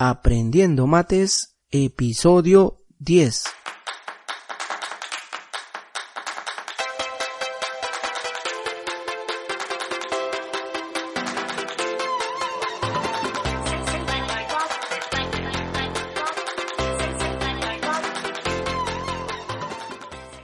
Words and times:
Aprendiendo 0.00 0.86
Mates, 0.86 1.58
episodio 1.72 2.84
10. 3.00 3.42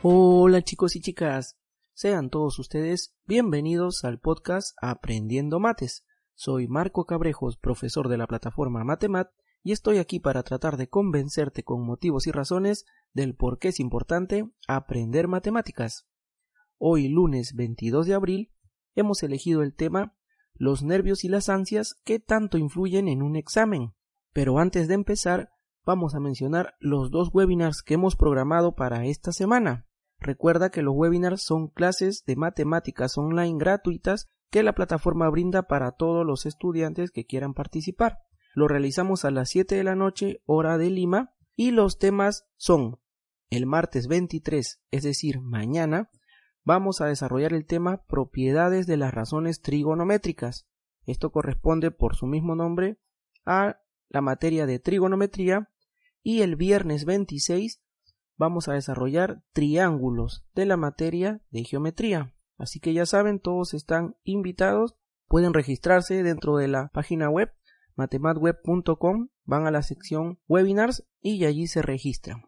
Hola 0.02 0.62
chicos 0.62 0.96
y 0.96 1.00
chicas, 1.00 1.56
sean 1.92 2.28
todos 2.28 2.58
ustedes 2.58 3.14
bienvenidos 3.24 4.02
al 4.02 4.18
podcast 4.18 4.76
Aprendiendo 4.82 5.60
Mates. 5.60 6.04
Soy 6.34 6.66
Marco 6.66 7.06
Cabrejos, 7.06 7.56
profesor 7.56 8.08
de 8.08 8.18
la 8.18 8.26
plataforma 8.26 8.82
Matemat, 8.82 9.30
y 9.64 9.72
estoy 9.72 9.96
aquí 9.96 10.20
para 10.20 10.42
tratar 10.42 10.76
de 10.76 10.88
convencerte 10.88 11.64
con 11.64 11.84
motivos 11.84 12.26
y 12.26 12.30
razones 12.30 12.84
del 13.14 13.34
por 13.34 13.58
qué 13.58 13.68
es 13.68 13.80
importante 13.80 14.52
aprender 14.68 15.26
matemáticas. 15.26 16.06
Hoy, 16.76 17.08
lunes 17.08 17.54
22 17.54 18.06
de 18.06 18.14
abril, 18.14 18.52
hemos 18.94 19.22
elegido 19.22 19.62
el 19.62 19.74
tema 19.74 20.14
los 20.52 20.82
nervios 20.84 21.24
y 21.24 21.28
las 21.28 21.48
ansias 21.48 21.94
que 22.04 22.20
tanto 22.20 22.58
influyen 22.58 23.08
en 23.08 23.22
un 23.22 23.36
examen. 23.36 23.94
Pero 24.32 24.58
antes 24.58 24.86
de 24.86 24.94
empezar, 24.94 25.50
vamos 25.84 26.14
a 26.14 26.20
mencionar 26.20 26.74
los 26.78 27.10
dos 27.10 27.30
webinars 27.32 27.82
que 27.82 27.94
hemos 27.94 28.16
programado 28.16 28.74
para 28.74 29.06
esta 29.06 29.32
semana. 29.32 29.88
Recuerda 30.20 30.70
que 30.70 30.82
los 30.82 30.94
webinars 30.94 31.42
son 31.42 31.68
clases 31.68 32.24
de 32.26 32.36
matemáticas 32.36 33.16
online 33.16 33.58
gratuitas 33.58 34.28
que 34.50 34.62
la 34.62 34.74
plataforma 34.74 35.28
brinda 35.30 35.62
para 35.62 35.92
todos 35.92 36.24
los 36.24 36.44
estudiantes 36.44 37.10
que 37.10 37.24
quieran 37.24 37.54
participar. 37.54 38.18
Lo 38.54 38.68
realizamos 38.68 39.24
a 39.24 39.32
las 39.32 39.50
7 39.50 39.74
de 39.74 39.84
la 39.84 39.96
noche 39.96 40.40
hora 40.46 40.78
de 40.78 40.88
Lima 40.88 41.34
y 41.56 41.72
los 41.72 41.98
temas 41.98 42.46
son 42.56 43.00
el 43.50 43.66
martes 43.66 44.06
23, 44.06 44.80
es 44.90 45.02
decir, 45.02 45.40
mañana, 45.40 46.10
vamos 46.62 47.00
a 47.00 47.06
desarrollar 47.06 47.52
el 47.52 47.66
tema 47.66 48.04
propiedades 48.06 48.86
de 48.86 48.96
las 48.96 49.12
razones 49.12 49.60
trigonométricas. 49.60 50.68
Esto 51.04 51.30
corresponde 51.30 51.90
por 51.90 52.14
su 52.14 52.26
mismo 52.26 52.54
nombre 52.54 52.98
a 53.44 53.80
la 54.08 54.20
materia 54.20 54.66
de 54.66 54.78
trigonometría 54.78 55.70
y 56.22 56.42
el 56.42 56.54
viernes 56.54 57.04
26 57.04 57.82
vamos 58.36 58.68
a 58.68 58.74
desarrollar 58.74 59.42
triángulos 59.52 60.46
de 60.54 60.66
la 60.66 60.76
materia 60.76 61.42
de 61.50 61.64
geometría. 61.64 62.34
Así 62.56 62.78
que 62.78 62.92
ya 62.92 63.04
saben, 63.04 63.40
todos 63.40 63.74
están 63.74 64.16
invitados. 64.22 64.94
Pueden 65.26 65.54
registrarse 65.54 66.22
dentro 66.22 66.56
de 66.56 66.68
la 66.68 66.88
página 66.88 67.28
web 67.28 67.52
matematweb.com, 67.96 69.28
van 69.44 69.66
a 69.66 69.70
la 69.70 69.82
sección 69.82 70.40
webinars 70.48 71.06
y 71.20 71.44
allí 71.44 71.66
se 71.66 71.82
registran. 71.82 72.42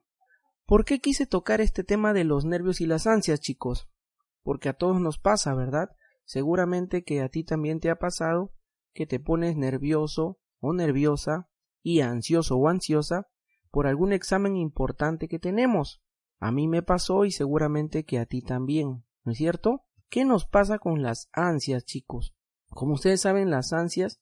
¿Por 0.66 0.84
qué 0.84 1.00
quise 1.00 1.26
tocar 1.26 1.60
este 1.60 1.84
tema 1.84 2.12
de 2.12 2.24
los 2.24 2.44
nervios 2.44 2.80
y 2.80 2.86
las 2.86 3.06
ansias, 3.06 3.40
chicos? 3.40 3.88
Porque 4.42 4.68
a 4.68 4.72
todos 4.72 5.00
nos 5.00 5.18
pasa, 5.18 5.54
¿verdad? 5.54 5.90
Seguramente 6.24 7.04
que 7.04 7.20
a 7.20 7.28
ti 7.28 7.44
también 7.44 7.78
te 7.78 7.90
ha 7.90 7.96
pasado 7.96 8.52
que 8.92 9.06
te 9.06 9.20
pones 9.20 9.56
nervioso 9.56 10.40
o 10.58 10.72
nerviosa 10.72 11.48
y 11.82 12.00
ansioso 12.00 12.56
o 12.56 12.68
ansiosa 12.68 13.28
por 13.70 13.86
algún 13.86 14.12
examen 14.12 14.56
importante 14.56 15.28
que 15.28 15.38
tenemos. 15.38 16.02
A 16.40 16.50
mí 16.50 16.66
me 16.66 16.82
pasó 16.82 17.24
y 17.24 17.30
seguramente 17.30 18.04
que 18.04 18.18
a 18.18 18.26
ti 18.26 18.42
también, 18.42 19.04
¿no 19.22 19.32
es 19.32 19.38
cierto? 19.38 19.84
¿Qué 20.08 20.24
nos 20.24 20.46
pasa 20.46 20.78
con 20.78 21.02
las 21.02 21.28
ansias, 21.32 21.84
chicos? 21.84 22.34
Como 22.70 22.94
ustedes 22.94 23.20
saben, 23.20 23.50
las 23.50 23.72
ansias 23.72 24.20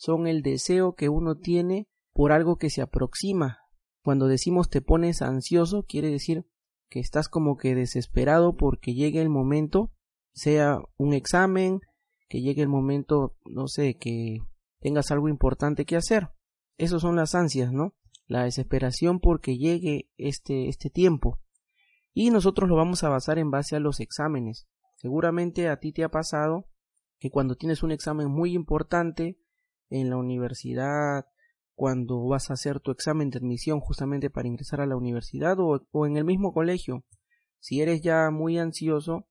son 0.00 0.26
el 0.26 0.40
deseo 0.40 0.94
que 0.94 1.08
uno 1.08 1.36
tiene 1.36 1.86
por 2.12 2.32
algo 2.32 2.56
que 2.56 2.70
se 2.70 2.80
aproxima. 2.80 3.58
Cuando 4.02 4.28
decimos 4.28 4.70
te 4.70 4.80
pones 4.80 5.20
ansioso, 5.20 5.84
quiere 5.84 6.08
decir 6.08 6.46
que 6.88 7.00
estás 7.00 7.28
como 7.28 7.56
que 7.56 7.74
desesperado 7.74 8.56
porque 8.56 8.94
llegue 8.94 9.20
el 9.20 9.28
momento, 9.28 9.92
sea 10.32 10.78
un 10.96 11.12
examen, 11.12 11.80
que 12.28 12.40
llegue 12.40 12.62
el 12.62 12.68
momento, 12.68 13.36
no 13.44 13.68
sé, 13.68 13.98
que 13.98 14.38
tengas 14.80 15.10
algo 15.10 15.28
importante 15.28 15.84
que 15.84 15.96
hacer. 15.96 16.30
Esas 16.78 17.02
son 17.02 17.16
las 17.16 17.34
ansias, 17.34 17.70
¿no? 17.72 17.94
la 18.30 18.44
desesperación 18.44 19.18
porque 19.18 19.58
llegue 19.58 20.08
este, 20.16 20.68
este 20.68 20.88
tiempo. 20.88 21.40
Y 22.14 22.30
nosotros 22.30 22.68
lo 22.68 22.76
vamos 22.76 23.02
a 23.02 23.08
basar 23.08 23.38
en 23.40 23.50
base 23.50 23.74
a 23.74 23.80
los 23.80 23.98
exámenes. 23.98 24.68
Seguramente 24.94 25.68
a 25.68 25.80
ti 25.80 25.92
te 25.92 26.04
ha 26.04 26.10
pasado 26.10 26.68
que 27.18 27.30
cuando 27.30 27.56
tienes 27.56 27.82
un 27.82 27.90
examen 27.90 28.30
muy 28.30 28.54
importante 28.54 29.36
en 29.90 30.08
la 30.08 30.16
universidad, 30.16 31.26
cuando 31.74 32.24
vas 32.26 32.50
a 32.50 32.54
hacer 32.54 32.80
tu 32.80 32.90
examen 32.90 33.30
de 33.30 33.38
admisión 33.38 33.80
justamente 33.80 34.30
para 34.30 34.48
ingresar 34.48 34.80
a 34.80 34.86
la 34.86 34.96
universidad 34.96 35.58
o, 35.60 35.86
o 35.90 36.06
en 36.06 36.16
el 36.16 36.24
mismo 36.24 36.52
colegio, 36.52 37.04
si 37.58 37.82
eres 37.82 38.00
ya 38.00 38.30
muy 38.30 38.58
ansioso, 38.58 39.26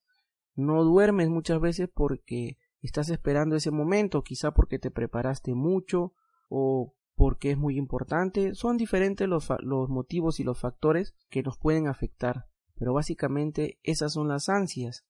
no 0.56 0.84
duermes 0.84 1.30
muchas 1.30 1.60
veces 1.60 1.90
porque 1.94 2.58
estás 2.82 3.10
esperando 3.10 3.56
ese 3.56 3.72
momento, 3.72 4.24
quizá 4.24 4.52
porque 4.52 4.80
te 4.80 4.92
preparaste 4.92 5.54
mucho 5.54 6.14
o 6.48 6.96
porque 7.16 7.52
es 7.52 7.58
muy 7.58 7.78
importante. 7.78 8.56
Son 8.56 8.78
diferentes 8.78 9.28
los, 9.28 9.50
los 9.60 9.90
motivos 9.90 10.40
y 10.40 10.44
los 10.44 10.60
factores 10.60 11.16
que 11.30 11.44
nos 11.44 11.58
pueden 11.58 11.88
afectar, 11.88 12.46
pero 12.76 12.94
básicamente 12.94 13.80
esas 13.84 14.14
son 14.14 14.28
las 14.28 14.50
ansias. 14.50 15.06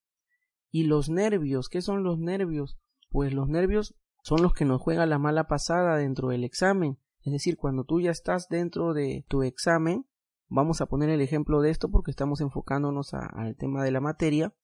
Y 0.70 0.84
los 0.84 1.08
nervios, 1.08 1.68
¿qué 1.68 1.82
son 1.82 2.02
los 2.04 2.18
nervios? 2.18 2.78
Pues 3.10 3.32
los 3.32 3.48
nervios 3.48 3.96
son 4.22 4.42
los 4.42 4.52
que 4.52 4.64
nos 4.64 4.80
juegan 4.80 5.10
la 5.10 5.18
mala 5.18 5.46
pasada 5.46 5.96
dentro 5.96 6.28
del 6.28 6.44
examen. 6.44 6.98
Es 7.22 7.32
decir, 7.32 7.56
cuando 7.56 7.84
tú 7.84 8.00
ya 8.00 8.10
estás 8.10 8.48
dentro 8.48 8.94
de 8.94 9.24
tu 9.28 9.42
examen, 9.42 10.06
vamos 10.48 10.80
a 10.80 10.86
poner 10.86 11.10
el 11.10 11.20
ejemplo 11.20 11.60
de 11.60 11.70
esto 11.70 11.90
porque 11.90 12.10
estamos 12.10 12.40
enfocándonos 12.40 13.14
al 13.14 13.56
tema 13.56 13.84
de 13.84 13.90
la 13.90 14.00
materia. 14.00 14.54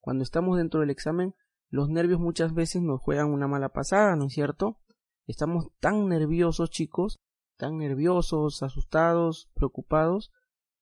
Cuando 0.00 0.22
estamos 0.22 0.56
dentro 0.56 0.80
del 0.80 0.90
examen, 0.90 1.34
los 1.68 1.88
nervios 1.88 2.20
muchas 2.20 2.54
veces 2.54 2.82
nos 2.82 3.00
juegan 3.00 3.30
una 3.30 3.46
mala 3.46 3.70
pasada, 3.70 4.16
¿no 4.16 4.26
es 4.26 4.32
cierto? 4.32 4.80
Estamos 5.26 5.68
tan 5.78 6.08
nerviosos, 6.08 6.70
chicos, 6.70 7.20
tan 7.56 7.78
nerviosos, 7.78 8.62
asustados, 8.62 9.50
preocupados, 9.54 10.32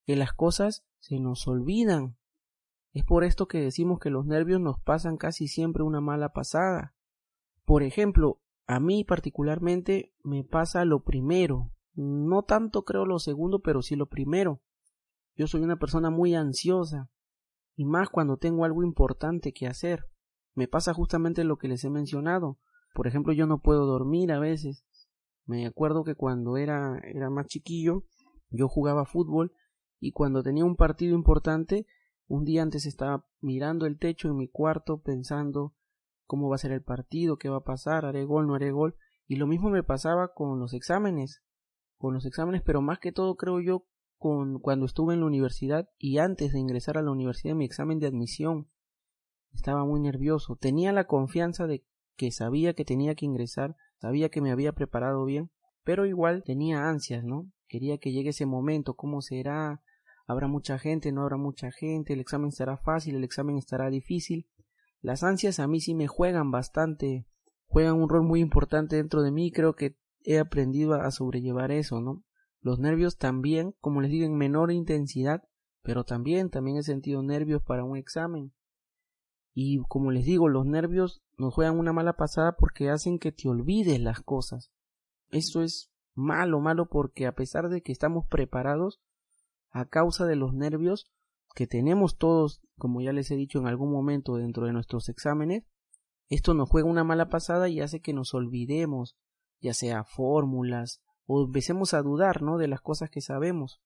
que 0.05 0.17
las 0.17 0.33
cosas 0.33 0.87
se 1.01 1.19
nos 1.19 1.47
olvidan. 1.47 2.17
Es 2.93 3.05
por 3.05 3.25
esto 3.25 3.47
que 3.47 3.61
decimos 3.61 3.99
que 3.99 4.11
los 4.11 4.25
nervios 4.25 4.61
nos 4.61 4.81
pasan 4.81 5.17
casi 5.17 5.49
siempre 5.49 5.83
una 5.83 6.01
mala 6.01 6.33
pasada. 6.33 6.95
Por 7.69 7.83
ejemplo, 7.83 8.41
a 8.67 8.81
mí 8.81 9.05
particularmente 9.05 10.15
me 10.25 10.43
pasa 10.43 10.87
lo 10.87 11.05
primero. 11.05 11.71
No 11.93 12.43
tanto 12.43 12.87
creo 12.87 13.05
lo 13.05 13.19
segundo, 13.19 13.59
pero 13.61 13.83
sí 13.83 13.95
lo 13.95 14.07
primero. 14.07 14.63
Yo 15.37 15.47
soy 15.47 15.61
una 15.61 15.77
persona 15.77 16.09
muy 16.09 16.35
ansiosa, 16.35 17.11
y 17.77 17.85
más 17.85 18.09
cuando 18.09 18.39
tengo 18.39 18.65
algo 18.65 18.85
importante 18.85 19.53
que 19.53 19.67
hacer. 19.67 20.07
Me 20.55 20.67
pasa 20.67 20.95
justamente 20.95 21.45
lo 21.45 21.59
que 21.59 21.69
les 21.69 21.85
he 21.85 21.91
mencionado. 21.91 22.59
Por 22.95 23.07
ejemplo, 23.07 23.35
yo 23.35 23.47
no 23.47 23.61
puedo 23.61 23.85
dormir 23.85 24.33
a 24.33 24.39
veces. 24.39 24.87
Me 25.45 25.67
acuerdo 25.67 26.05
que 26.05 26.15
cuando 26.15 26.57
era, 26.57 26.99
era 27.05 27.29
más 27.29 27.49
chiquillo, 27.49 28.05
yo 28.49 28.69
jugaba 28.69 29.05
fútbol 29.05 29.53
y 30.01 30.13
cuando 30.13 30.43
tenía 30.43 30.65
un 30.65 30.77
partido 30.77 31.15
importante, 31.15 31.87
un 32.29 32.47
día 32.47 32.63
antes 32.63 32.87
estaba 32.87 33.27
mirando 33.43 33.85
el 33.85 33.99
techo 33.99 34.29
en 34.29 34.39
mi 34.39 34.49
cuarto 34.49 35.03
pensando 35.03 35.75
cómo 36.29 36.49
va 36.51 36.57
a 36.57 36.59
ser 36.59 36.73
el 36.73 36.83
partido, 36.83 37.39
qué 37.39 37.49
va 37.49 37.57
a 37.57 37.65
pasar, 37.65 38.05
haré 38.05 38.25
gol, 38.25 38.47
no 38.47 38.55
haré 38.55 38.71
gol. 38.71 38.95
Y 39.27 39.37
lo 39.37 39.47
mismo 39.47 39.71
me 39.71 39.83
pasaba 39.83 40.35
con 40.35 40.61
los 40.61 40.75
exámenes, 40.75 41.43
con 41.97 42.13
los 42.15 42.27
exámenes, 42.27 42.63
pero 42.65 42.83
más 42.83 42.99
que 42.99 43.13
todo 43.13 43.35
creo 43.37 43.61
yo 43.61 43.87
con 44.19 44.61
cuando 44.61 44.85
estuve 44.85 45.15
en 45.15 45.21
la 45.21 45.27
universidad 45.27 45.89
y 45.97 46.19
antes 46.19 46.53
de 46.53 46.59
ingresar 46.59 46.99
a 46.99 47.03
la 47.03 47.11
universidad 47.11 47.55
mi 47.55 47.65
examen 47.65 47.99
de 47.99 48.09
admisión. 48.09 48.69
Estaba 49.55 49.87
muy 49.87 50.01
nervioso, 50.01 50.57
tenía 50.57 50.93
la 50.93 51.07
confianza 51.07 51.67
de 51.67 51.85
que 52.17 52.31
sabía 52.31 52.75
que 52.75 52.85
tenía 52.85 53.15
que 53.15 53.25
ingresar, 53.25 53.77
sabía 53.99 54.29
que 54.29 54.43
me 54.43 54.53
había 54.53 54.73
preparado 54.73 55.25
bien, 55.25 55.51
pero 55.83 56.05
igual 56.05 56.43
tenía 56.45 56.91
ansias, 56.91 57.25
¿no? 57.25 57.51
Quería 57.69 57.97
que 57.97 58.13
llegue 58.13 58.31
ese 58.31 58.45
momento, 58.45 58.95
¿cómo 58.95 59.23
será? 59.23 59.83
¿Habrá 60.27 60.47
mucha 60.47 60.79
gente? 60.79 61.11
¿No 61.11 61.23
habrá 61.23 61.39
mucha 61.39 61.71
gente? 61.73 62.13
¿El 62.13 62.21
examen 62.21 62.53
será 62.53 62.77
fácil? 62.77 63.17
¿El 63.17 63.25
examen 63.25 63.57
estará 63.57 63.89
difícil? 63.89 64.47
Las 65.01 65.23
ansias 65.23 65.61
a 65.61 65.69
mí 65.69 65.81
sí 65.81 65.95
me 65.95 66.07
juegan 66.07 66.51
bastante, 66.51 67.27
juegan 67.67 67.95
un 67.95 68.09
rol 68.09 68.23
muy 68.25 68.41
importante 68.41 68.97
dentro 68.97 69.23
de 69.23 69.31
mí, 69.31 69.53
creo 69.53 69.75
que 69.75 69.97
he 70.25 70.39
aprendido 70.39 70.95
a 70.95 71.11
sobrellevar 71.11 71.71
eso, 71.71 72.01
¿no? 72.01 72.25
Los 72.61 72.81
nervios 72.81 73.17
también, 73.17 73.75
como 73.81 74.01
les 74.01 74.11
digo, 74.11 74.27
en 74.27 74.37
menor 74.37 74.73
intensidad, 74.73 75.45
pero 75.83 76.05
también, 76.05 76.51
también 76.51 76.77
he 76.77 76.83
sentido 76.83 77.23
nervios 77.23 77.63
para 77.63 77.85
un 77.85 77.97
examen. 77.97 78.53
Y 79.55 79.79
como 79.89 80.11
les 80.11 80.25
digo, 80.25 80.49
los 80.49 80.67
nervios 80.67 81.23
nos 81.37 81.55
juegan 81.55 81.79
una 81.79 81.93
mala 81.93 82.15
pasada 82.15 82.57
porque 82.57 82.91
hacen 82.91 83.19
que 83.19 83.33
te 83.33 83.49
olvides 83.49 84.01
las 84.01 84.21
cosas. 84.21 84.71
Eso 85.31 85.63
es 85.63 85.91
malo, 86.15 86.61
malo 86.61 86.89
porque 86.89 87.27
a 87.27 87.35
pesar 87.35 87.69
de 87.69 87.83
que 87.83 87.93
estamos 87.93 88.27
preparados, 88.27 89.01
a 89.71 89.85
causa 89.85 90.27
de 90.27 90.37
los 90.37 90.53
nervios 90.53 91.11
que 91.59 91.67
tenemos 91.67 92.19
todos, 92.19 92.63
como 92.77 93.01
ya 93.01 93.13
les 93.13 93.33
he 93.33 93.35
dicho 93.35 93.59
en 93.59 93.67
algún 93.67 93.91
momento 93.91 94.37
dentro 94.37 94.67
de 94.67 94.73
nuestros 94.73 95.09
exámenes, 95.09 95.65
esto 96.29 96.55
nos 96.55 96.71
juega 96.71 96.89
una 96.89 97.03
mala 97.03 97.31
pasada 97.31 97.69
y 97.69 97.81
hace 97.81 98.01
que 98.01 98.13
nos 98.13 98.33
olvidemos, 98.33 99.17
ya 99.61 99.75
sea 99.75 100.05
fórmulas 100.05 101.03
o 101.27 101.47
empecemos 101.47 101.95
a 101.95 102.03
dudar, 102.03 102.43
¿no? 102.43 102.59
De 102.59 102.69
las 102.69 102.81
cosas 102.81 103.11
que 103.11 103.21
sabemos. 103.21 103.83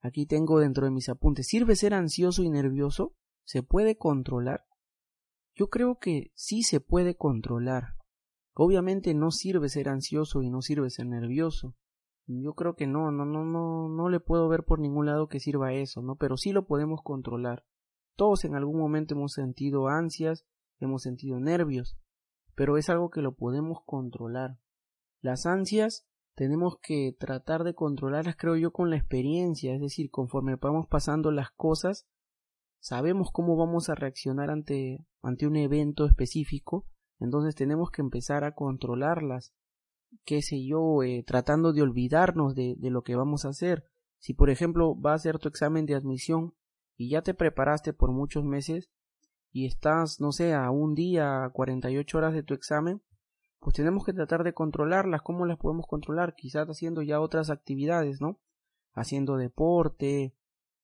Aquí 0.00 0.26
tengo 0.26 0.60
dentro 0.60 0.84
de 0.84 0.92
mis 0.92 1.08
apuntes, 1.08 1.48
¿sirve 1.48 1.74
ser 1.74 1.92
ansioso 1.92 2.44
y 2.44 2.50
nervioso? 2.50 3.16
¿Se 3.42 3.64
puede 3.64 3.96
controlar? 3.96 4.64
Yo 5.56 5.70
creo 5.70 5.98
que 5.98 6.30
sí 6.34 6.62
se 6.62 6.78
puede 6.78 7.16
controlar. 7.16 7.96
Obviamente 8.54 9.12
no 9.12 9.32
sirve 9.32 9.70
ser 9.70 9.88
ansioso 9.88 10.40
y 10.40 10.50
no 10.50 10.62
sirve 10.62 10.90
ser 10.90 11.06
nervioso. 11.06 11.74
Yo 12.26 12.54
creo 12.54 12.74
que 12.74 12.86
no, 12.86 13.12
no, 13.12 13.24
no, 13.24 13.44
no, 13.44 13.88
no 13.88 14.08
le 14.08 14.18
puedo 14.18 14.48
ver 14.48 14.64
por 14.64 14.80
ningún 14.80 15.06
lado 15.06 15.28
que 15.28 15.38
sirva 15.38 15.72
eso, 15.72 16.02
¿no? 16.02 16.16
Pero 16.16 16.36
sí 16.36 16.52
lo 16.52 16.66
podemos 16.66 17.00
controlar. 17.02 17.64
Todos 18.16 18.44
en 18.44 18.56
algún 18.56 18.80
momento 18.80 19.14
hemos 19.14 19.32
sentido 19.32 19.88
ansias, 19.88 20.44
hemos 20.80 21.02
sentido 21.02 21.38
nervios, 21.38 21.96
pero 22.54 22.78
es 22.78 22.88
algo 22.88 23.10
que 23.10 23.22
lo 23.22 23.36
podemos 23.36 23.78
controlar. 23.84 24.58
Las 25.20 25.46
ansias 25.46 26.06
tenemos 26.34 26.78
que 26.82 27.16
tratar 27.18 27.62
de 27.62 27.74
controlarlas, 27.74 28.36
creo 28.36 28.56
yo, 28.56 28.72
con 28.72 28.90
la 28.90 28.96
experiencia, 28.96 29.74
es 29.74 29.80
decir, 29.80 30.10
conforme 30.10 30.56
vamos 30.56 30.86
pasando 30.88 31.30
las 31.30 31.50
cosas, 31.52 32.06
sabemos 32.80 33.30
cómo 33.32 33.56
vamos 33.56 33.88
a 33.88 33.94
reaccionar 33.94 34.50
ante, 34.50 34.98
ante 35.22 35.46
un 35.46 35.56
evento 35.56 36.06
específico, 36.06 36.86
entonces 37.20 37.54
tenemos 37.54 37.90
que 37.90 38.02
empezar 38.02 38.44
a 38.44 38.54
controlarlas 38.54 39.54
qué 40.24 40.42
sé 40.42 40.64
yo, 40.64 41.02
eh, 41.02 41.24
tratando 41.26 41.72
de 41.72 41.82
olvidarnos 41.82 42.54
de, 42.54 42.76
lo 42.80 43.02
que 43.02 43.16
vamos 43.16 43.44
a 43.44 43.50
hacer. 43.50 43.84
Si 44.18 44.34
por 44.34 44.50
ejemplo 44.50 44.94
vas 44.94 45.12
a 45.12 45.14
hacer 45.16 45.38
tu 45.38 45.48
examen 45.48 45.86
de 45.86 45.94
admisión 45.94 46.54
y 46.96 47.10
ya 47.10 47.22
te 47.22 47.34
preparaste 47.34 47.92
por 47.92 48.12
muchos 48.12 48.44
meses 48.44 48.90
y 49.52 49.66
estás, 49.66 50.20
no 50.20 50.32
sé, 50.32 50.54
a 50.54 50.70
un 50.70 50.94
día, 50.94 51.44
a 51.44 51.50
48 51.50 52.18
horas 52.18 52.34
de 52.34 52.42
tu 52.42 52.54
examen, 52.54 53.02
pues 53.58 53.74
tenemos 53.74 54.04
que 54.04 54.12
tratar 54.12 54.44
de 54.44 54.52
controlarlas. 54.52 55.22
¿Cómo 55.22 55.46
las 55.46 55.58
podemos 55.58 55.86
controlar? 55.86 56.34
Quizás 56.34 56.68
haciendo 56.68 57.02
ya 57.02 57.20
otras 57.20 57.50
actividades, 57.50 58.20
¿no? 58.20 58.38
Haciendo 58.92 59.36
deporte, 59.36 60.34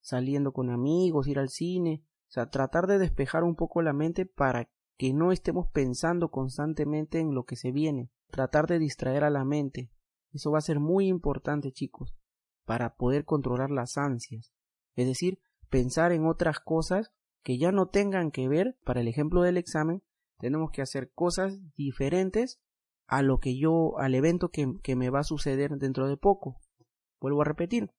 saliendo 0.00 0.52
con 0.52 0.70
amigos, 0.70 1.28
ir 1.28 1.38
al 1.38 1.48
cine, 1.48 2.02
o 2.28 2.32
sea, 2.32 2.50
tratar 2.50 2.86
de 2.86 2.98
despejar 2.98 3.44
un 3.44 3.56
poco 3.56 3.82
la 3.82 3.92
mente 3.92 4.26
para 4.26 4.68
que 4.96 5.12
no 5.12 5.32
estemos 5.32 5.68
pensando 5.68 6.30
constantemente 6.30 7.20
en 7.20 7.34
lo 7.34 7.44
que 7.44 7.56
se 7.56 7.72
viene 7.72 8.10
tratar 8.32 8.66
de 8.66 8.80
distraer 8.80 9.22
a 9.22 9.30
la 9.30 9.44
mente. 9.44 9.92
Eso 10.32 10.50
va 10.50 10.58
a 10.58 10.62
ser 10.62 10.80
muy 10.80 11.06
importante, 11.06 11.70
chicos, 11.70 12.16
para 12.64 12.96
poder 12.96 13.24
controlar 13.24 13.70
las 13.70 13.96
ansias. 13.96 14.52
Es 14.96 15.06
decir, 15.06 15.38
pensar 15.68 16.10
en 16.10 16.26
otras 16.26 16.58
cosas 16.58 17.12
que 17.44 17.58
ya 17.58 17.70
no 17.70 17.88
tengan 17.88 18.30
que 18.30 18.48
ver, 18.48 18.78
para 18.84 19.00
el 19.00 19.08
ejemplo 19.08 19.42
del 19.42 19.56
examen, 19.56 20.02
tenemos 20.38 20.70
que 20.72 20.82
hacer 20.82 21.12
cosas 21.12 21.60
diferentes 21.76 22.60
a 23.06 23.22
lo 23.22 23.38
que 23.38 23.58
yo, 23.58 23.98
al 23.98 24.14
evento 24.14 24.48
que, 24.48 24.66
que 24.82 24.96
me 24.96 25.10
va 25.10 25.20
a 25.20 25.24
suceder 25.24 25.76
dentro 25.76 26.08
de 26.08 26.16
poco. 26.16 26.60
Vuelvo 27.20 27.42
a 27.42 27.44
repetir, 27.44 27.90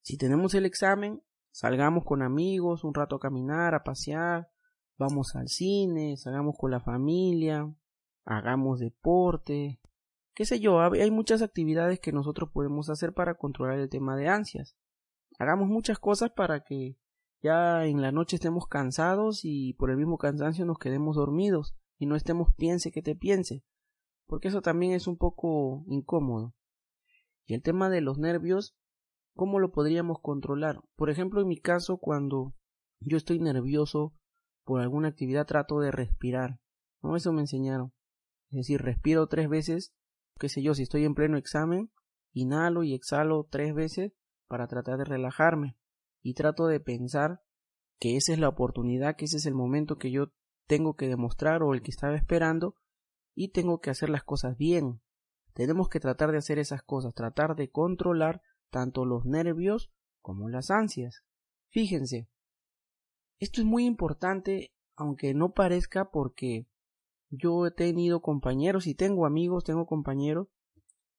si 0.00 0.16
tenemos 0.16 0.54
el 0.54 0.64
examen, 0.64 1.22
salgamos 1.50 2.04
con 2.04 2.22
amigos 2.22 2.84
un 2.84 2.94
rato 2.94 3.16
a 3.16 3.20
caminar, 3.20 3.74
a 3.74 3.84
pasear, 3.84 4.48
vamos 4.96 5.34
al 5.34 5.48
cine, 5.48 6.16
salgamos 6.16 6.56
con 6.58 6.70
la 6.70 6.80
familia, 6.80 7.74
hagamos 8.24 8.80
deporte, 8.80 9.80
qué 10.34 10.44
sé 10.44 10.60
yo, 10.60 10.80
hay 10.80 11.10
muchas 11.10 11.42
actividades 11.42 12.00
que 12.00 12.12
nosotros 12.12 12.50
podemos 12.52 12.90
hacer 12.90 13.12
para 13.12 13.34
controlar 13.34 13.78
el 13.78 13.88
tema 13.88 14.16
de 14.16 14.28
ansias. 14.28 14.76
Hagamos 15.38 15.68
muchas 15.68 15.98
cosas 15.98 16.30
para 16.30 16.60
que 16.60 16.96
ya 17.42 17.84
en 17.84 18.00
la 18.00 18.12
noche 18.12 18.36
estemos 18.36 18.66
cansados 18.66 19.40
y 19.44 19.74
por 19.74 19.90
el 19.90 19.96
mismo 19.96 20.18
cansancio 20.18 20.64
nos 20.64 20.78
quedemos 20.78 21.16
dormidos 21.16 21.74
y 21.98 22.06
no 22.06 22.16
estemos 22.16 22.48
piense 22.56 22.90
que 22.90 23.02
te 23.02 23.14
piense, 23.14 23.62
porque 24.26 24.48
eso 24.48 24.62
también 24.62 24.92
es 24.92 25.06
un 25.06 25.16
poco 25.16 25.84
incómodo. 25.86 26.54
Y 27.46 27.54
el 27.54 27.62
tema 27.62 27.90
de 27.90 28.00
los 28.00 28.18
nervios, 28.18 28.74
¿cómo 29.34 29.60
lo 29.60 29.70
podríamos 29.70 30.18
controlar? 30.20 30.80
Por 30.96 31.10
ejemplo, 31.10 31.40
en 31.42 31.48
mi 31.48 31.58
caso, 31.58 31.98
cuando 31.98 32.54
yo 33.00 33.16
estoy 33.16 33.38
nervioso 33.38 34.14
por 34.64 34.80
alguna 34.80 35.08
actividad, 35.08 35.46
trato 35.46 35.78
de 35.80 35.90
respirar. 35.90 36.58
¿no? 37.02 37.16
Eso 37.16 37.32
me 37.32 37.42
enseñaron. 37.42 37.92
Es 38.54 38.68
decir, 38.68 38.82
respiro 38.82 39.26
tres 39.26 39.48
veces, 39.48 39.92
qué 40.38 40.48
sé 40.48 40.62
yo, 40.62 40.74
si 40.74 40.84
estoy 40.84 41.04
en 41.04 41.16
pleno 41.16 41.36
examen, 41.36 41.90
inhalo 42.32 42.84
y 42.84 42.94
exhalo 42.94 43.48
tres 43.50 43.74
veces 43.74 44.12
para 44.46 44.68
tratar 44.68 44.96
de 44.98 45.04
relajarme. 45.04 45.76
Y 46.22 46.34
trato 46.34 46.68
de 46.68 46.78
pensar 46.78 47.42
que 47.98 48.16
esa 48.16 48.32
es 48.32 48.38
la 48.38 48.48
oportunidad, 48.48 49.16
que 49.16 49.24
ese 49.24 49.38
es 49.38 49.46
el 49.46 49.54
momento 49.54 49.98
que 49.98 50.12
yo 50.12 50.32
tengo 50.68 50.94
que 50.94 51.08
demostrar 51.08 51.64
o 51.64 51.74
el 51.74 51.82
que 51.82 51.90
estaba 51.90 52.14
esperando 52.14 52.76
y 53.34 53.50
tengo 53.50 53.80
que 53.80 53.90
hacer 53.90 54.08
las 54.08 54.22
cosas 54.22 54.56
bien. 54.56 55.02
Tenemos 55.52 55.88
que 55.88 55.98
tratar 55.98 56.30
de 56.30 56.38
hacer 56.38 56.60
esas 56.60 56.84
cosas, 56.84 57.12
tratar 57.12 57.56
de 57.56 57.72
controlar 57.72 58.40
tanto 58.70 59.04
los 59.04 59.24
nervios 59.24 59.90
como 60.22 60.48
las 60.48 60.70
ansias. 60.70 61.24
Fíjense, 61.70 62.28
esto 63.40 63.60
es 63.60 63.66
muy 63.66 63.84
importante, 63.84 64.72
aunque 64.94 65.34
no 65.34 65.54
parezca 65.54 66.12
porque 66.12 66.68
yo 67.36 67.66
he 67.66 67.70
tenido 67.70 68.20
compañeros 68.20 68.86
y 68.86 68.94
tengo 68.94 69.26
amigos, 69.26 69.64
tengo 69.64 69.86
compañeros. 69.86 70.48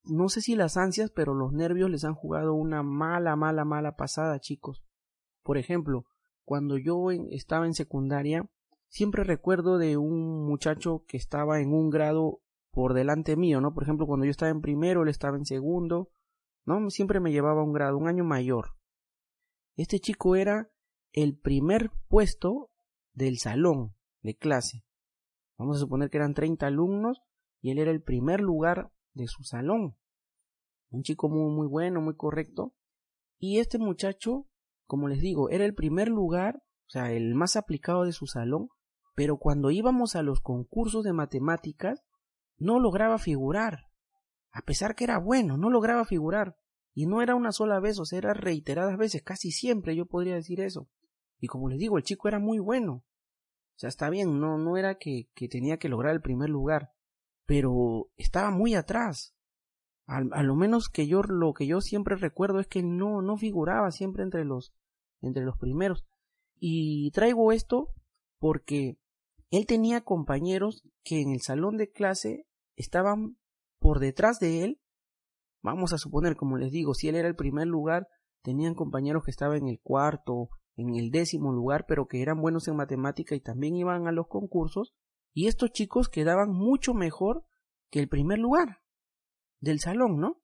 No 0.03 0.29
sé 0.29 0.41
si 0.41 0.56
las 0.56 0.77
ansias, 0.77 1.12
pero 1.12 1.33
los 1.33 1.51
nervios 1.51 1.89
les 1.89 2.03
han 2.03 2.13
jugado 2.13 2.53
una 2.53 2.83
mala, 2.83 3.35
mala, 3.35 3.65
mala 3.65 3.95
pasada, 3.95 4.39
chicos. 4.39 4.83
Por 5.44 5.57
ejemplo, 5.57 6.06
cuando 6.44 6.77
yo 6.77 7.09
estaba 7.31 7.65
en 7.65 7.73
secundaria, 7.73 8.50
siempre 8.88 9.23
recuerdo 9.23 9.77
de 9.77 9.97
un 9.97 10.45
muchacho 10.45 11.03
que 11.07 11.17
estaba 11.17 11.59
en 11.59 11.73
un 11.73 11.89
grado 11.89 12.41
por 12.71 12.94
delante 12.94 13.35
mío, 13.35 13.62
¿no? 13.62 13.73
Por 13.73 13.83
ejemplo, 13.83 14.06
cuando 14.06 14.25
yo 14.25 14.31
estaba 14.31 14.51
en 14.51 14.62
primero, 14.62 15.03
él 15.03 15.09
estaba 15.09 15.38
en 15.38 15.45
segundo, 15.45 16.12
¿no? 16.65 16.89
Siempre 16.89 17.19
me 17.19 17.31
llevaba 17.31 17.63
un 17.63 17.73
grado, 17.73 17.97
un 17.97 18.07
año 18.07 18.23
mayor. 18.23 18.75
Este 19.75 20.00
chico 20.00 20.35
era 20.35 20.69
el 21.13 21.38
primer 21.38 21.91
puesto 22.07 22.69
del 23.13 23.38
salón 23.38 23.95
de 24.21 24.35
clase. 24.35 24.85
Vamos 25.57 25.78
a 25.78 25.80
suponer 25.80 26.10
que 26.10 26.18
eran 26.18 26.34
30 26.34 26.68
alumnos 26.68 27.22
y 27.62 27.72
él 27.72 27.80
era 27.80 27.92
el 27.92 28.02
primer 28.02 28.42
lugar 28.42 28.92
de 29.13 29.28
su 29.28 29.44
salón. 29.44 29.98
Un 30.90 31.04
chico 31.04 31.30
muy, 31.30 31.52
muy 31.52 31.68
bueno, 31.68 32.02
muy 32.02 32.16
correcto. 32.16 32.74
Y 33.38 33.60
este 33.60 33.78
muchacho, 33.78 34.48
como 34.86 35.07
les 35.07 35.19
digo, 35.19 35.50
era 35.50 35.66
el 35.66 35.74
primer 35.74 36.10
lugar, 36.10 36.57
o 36.88 36.90
sea, 36.90 37.12
el 37.12 37.36
más 37.36 37.56
aplicado 37.56 38.04
de 38.04 38.12
su 38.12 38.28
salón, 38.28 38.69
pero 39.16 39.38
cuando 39.38 39.72
íbamos 39.72 40.16
a 40.16 40.24
los 40.24 40.42
concursos 40.42 41.04
de 41.04 41.13
matemáticas, 41.13 42.04
no 42.58 42.80
lograba 42.80 43.18
figurar. 43.18 43.88
A 44.51 44.62
pesar 44.62 44.96
que 44.96 45.06
era 45.06 45.18
bueno, 45.18 45.58
no 45.58 45.69
lograba 45.69 46.06
figurar. 46.06 46.58
Y 46.94 47.08
no 47.08 47.22
era 47.22 47.36
una 47.36 47.51
sola 47.51 47.80
vez, 47.80 48.00
o 48.00 48.06
sea, 48.06 48.19
era 48.19 48.34
reiteradas 48.34 48.98
veces, 48.98 49.22
casi 49.22 49.51
siempre 49.51 49.96
yo 49.96 50.06
podría 50.06 50.36
decir 50.36 50.62
eso. 50.62 50.89
Y 51.39 51.48
como 51.48 51.68
les 51.68 51.77
digo, 51.77 51.98
el 51.98 52.03
chico 52.03 52.27
era 52.27 52.39
muy 52.39 52.60
bueno. 52.60 53.03
O 53.75 53.79
sea, 53.79 53.89
está 53.89 54.10
bien, 54.10 54.39
no, 54.39 54.58
no 54.58 54.77
era 54.77 54.96
que, 54.96 55.29
que 55.34 55.50
tenía 55.50 55.77
que 55.77 55.89
lograr 55.89 56.13
el 56.13 56.22
primer 56.22 56.50
lugar, 56.50 56.94
pero 57.46 58.10
estaba 58.15 58.50
muy 58.50 58.74
atrás. 58.74 59.36
A, 60.08 60.17
a, 60.17 60.44
lo 60.44 60.55
menos 60.55 60.88
que 60.88 61.08
yo 61.08 61.24
lo 61.24 61.53
que 61.53 61.67
yo 61.67 61.82
siempre 61.82 62.15
recuerdo 62.15 62.60
es 62.60 62.67
que 62.67 62.84
no, 62.84 63.22
no 63.22 63.38
figuraba 63.38 63.91
siempre 63.91 64.24
entre 64.24 64.46
los, 64.46 64.74
entre 65.22 65.44
los 65.44 65.58
primeros. 65.58 66.05
Y 66.58 67.12
traigo 67.12 67.51
esto 67.51 67.94
porque 68.39 68.98
él 69.51 69.65
tenía 69.65 70.01
compañeros 70.01 70.84
que 71.03 71.22
en 71.22 71.32
el 71.32 71.41
salón 71.41 71.77
de 71.77 71.91
clase 71.91 72.48
estaban 72.75 73.38
por 73.79 74.00
detrás 74.00 74.39
de 74.39 74.63
él. 74.63 74.82
Vamos 75.62 75.94
a 75.94 75.98
suponer, 75.98 76.36
como 76.36 76.58
les 76.58 76.72
digo, 76.72 76.94
si 76.94 77.10
él 77.10 77.15
era 77.15 77.27
el 77.27 77.36
primer 77.36 77.67
lugar, 77.67 78.08
tenían 78.41 78.75
compañeros 78.75 79.24
que 79.25 79.32
estaban 79.32 79.58
en 79.58 79.67
el 79.67 79.79
cuarto, 79.82 80.50
en 80.75 80.96
el 80.96 81.12
décimo 81.12 81.51
lugar, 81.51 81.86
pero 81.88 82.08
que 82.08 82.22
eran 82.22 82.41
buenos 82.41 82.67
en 82.67 82.75
matemática 82.75 83.36
y 83.36 83.39
también 83.39 83.75
iban 83.75 84.08
a 84.08 84.12
los 84.12 84.27
concursos, 84.27 84.94
y 85.34 85.48
estos 85.48 85.72
chicos 85.72 86.10
quedaban 86.10 86.51
mucho 86.51 86.94
mejor 86.94 87.46
que 87.89 88.00
el 88.00 88.08
primer 88.08 88.39
lugar 88.39 88.82
del 89.60 89.79
salón, 89.79 90.20
¿no? 90.20 90.41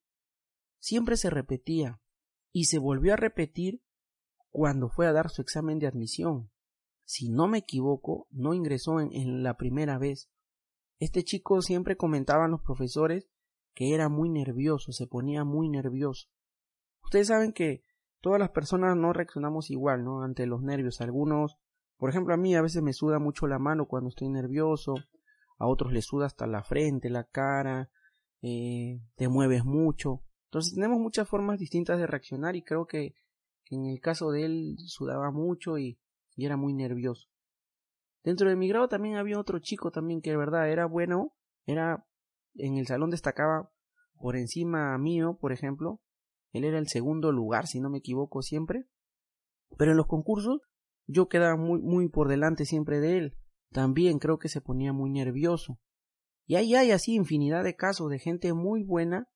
Siempre 0.80 1.18
se 1.18 1.30
repetía, 1.30 2.02
y 2.52 2.66
se 2.66 2.80
volvió 2.80 3.14
a 3.14 3.18
repetir 3.18 3.82
cuando 4.50 4.90
fue 4.90 5.08
a 5.08 5.14
dar 5.14 5.30
su 5.30 5.42
examen 5.42 5.80
de 5.80 5.88
admisión. 5.88 6.52
Si 7.06 7.30
no 7.30 7.48
me 7.48 7.60
equivoco, 7.60 8.28
no 8.30 8.54
ingresó 8.54 9.00
en, 9.00 9.44
la 9.44 9.58
primera 9.58 9.98
vez. 9.98 10.30
Este 11.00 11.24
chico 11.24 11.62
siempre 11.62 11.98
comentaban 11.98 12.52
los 12.52 12.62
profesores 12.62 13.28
que 13.74 13.94
era 13.94 14.10
muy 14.10 14.30
nervioso, 14.30 14.92
se 14.92 15.08
ponía 15.08 15.46
muy 15.46 15.70
nervioso. 15.70 16.28
Ustedes 17.04 17.28
saben 17.28 17.54
que 17.54 17.84
todas 18.22 18.40
las 18.40 18.52
personas 18.52 18.96
no 18.96 19.14
reaccionamos 19.14 19.70
igual, 19.70 20.04
¿no? 20.04 20.24
Ante 20.24 20.46
los 20.46 20.62
nervios. 20.62 21.02
Algunos, 21.02 21.58
por 21.98 22.10
ejemplo, 22.10 22.34
a 22.34 22.38
mí 22.38 22.56
a 22.56 22.62
veces 22.62 22.82
me 22.82 22.94
suda 22.94 23.20
mucho 23.20 23.48
la 23.48 23.60
mano 23.60 23.88
cuando 23.88 24.10
estoy 24.10 24.30
nervioso, 24.30 24.96
a 25.58 25.68
otros 25.68 25.92
les 25.92 26.06
suda 26.06 26.28
hasta 26.28 26.48
la 26.48 26.64
frente, 26.64 27.10
la 27.10 27.26
cara, 27.26 27.90
eh, 28.42 29.02
te 29.16 29.28
mueves 29.28 29.66
mucho. 29.66 30.24
Entonces 30.46 30.74
tenemos 30.74 31.00
muchas 31.00 31.28
formas 31.28 31.60
distintas 31.60 32.00
de 32.00 32.08
reaccionar 32.08 32.56
y 32.56 32.64
creo 32.64 32.86
que, 32.86 33.16
en 33.70 33.86
el 33.86 34.00
caso 34.00 34.32
de 34.32 34.46
él 34.46 34.76
sudaba 34.80 35.32
mucho 35.32 35.78
y, 35.78 36.00
y 36.36 36.46
era 36.46 36.58
muy 36.58 36.74
nervioso. 36.74 37.28
Dentro 38.24 38.50
de 38.50 38.56
mi 38.56 38.68
grado 38.68 38.88
también 38.88 39.16
había 39.16 39.40
otro 39.40 39.60
chico 39.60 39.92
también 39.92 40.22
que 40.22 40.32
de 40.32 40.38
verdad 40.38 40.70
era 40.70 40.86
bueno, 40.86 41.34
era 41.66 42.06
en 42.56 42.78
el 42.78 42.86
salón 42.86 43.10
destacaba 43.10 43.72
por 44.20 44.36
encima 44.36 44.98
mío, 44.98 45.38
por 45.40 45.52
ejemplo. 45.52 46.02
Él 46.52 46.64
era 46.66 46.78
el 46.78 46.88
segundo 46.88 47.32
lugar, 47.32 47.68
si 47.68 47.80
no 47.80 47.90
me 47.90 48.00
equivoco 48.00 48.42
siempre. 48.42 48.88
Pero 49.78 49.92
en 49.92 49.98
los 49.98 50.08
concursos 50.08 50.62
yo 51.08 51.30
quedaba 51.30 51.56
muy, 51.56 51.82
muy 51.82 52.10
por 52.10 52.28
delante 52.28 52.66
siempre 52.66 53.00
de 53.00 53.18
él. 53.18 53.38
También 53.72 54.20
creo 54.20 54.38
que 54.38 54.50
se 54.50 54.62
ponía 54.62 54.94
muy 54.94 55.10
nervioso. 55.10 55.80
Y 56.46 56.56
ahí 56.56 56.76
hay 56.76 56.92
así 56.92 57.16
infinidad 57.16 57.64
de 57.64 57.76
casos 57.76 58.10
de 58.10 58.20
gente 58.20 58.54
muy 58.54 58.84
buena, 58.84 59.30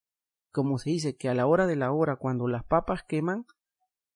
como 0.50 0.78
se 0.78 0.90
dice, 0.90 1.16
que 1.16 1.28
a 1.28 1.34
la 1.34 1.46
hora 1.46 1.66
de 1.66 1.76
la 1.76 1.92
hora, 1.92 2.16
cuando 2.16 2.48
las 2.48 2.64
papas 2.64 3.02
queman, 3.02 3.46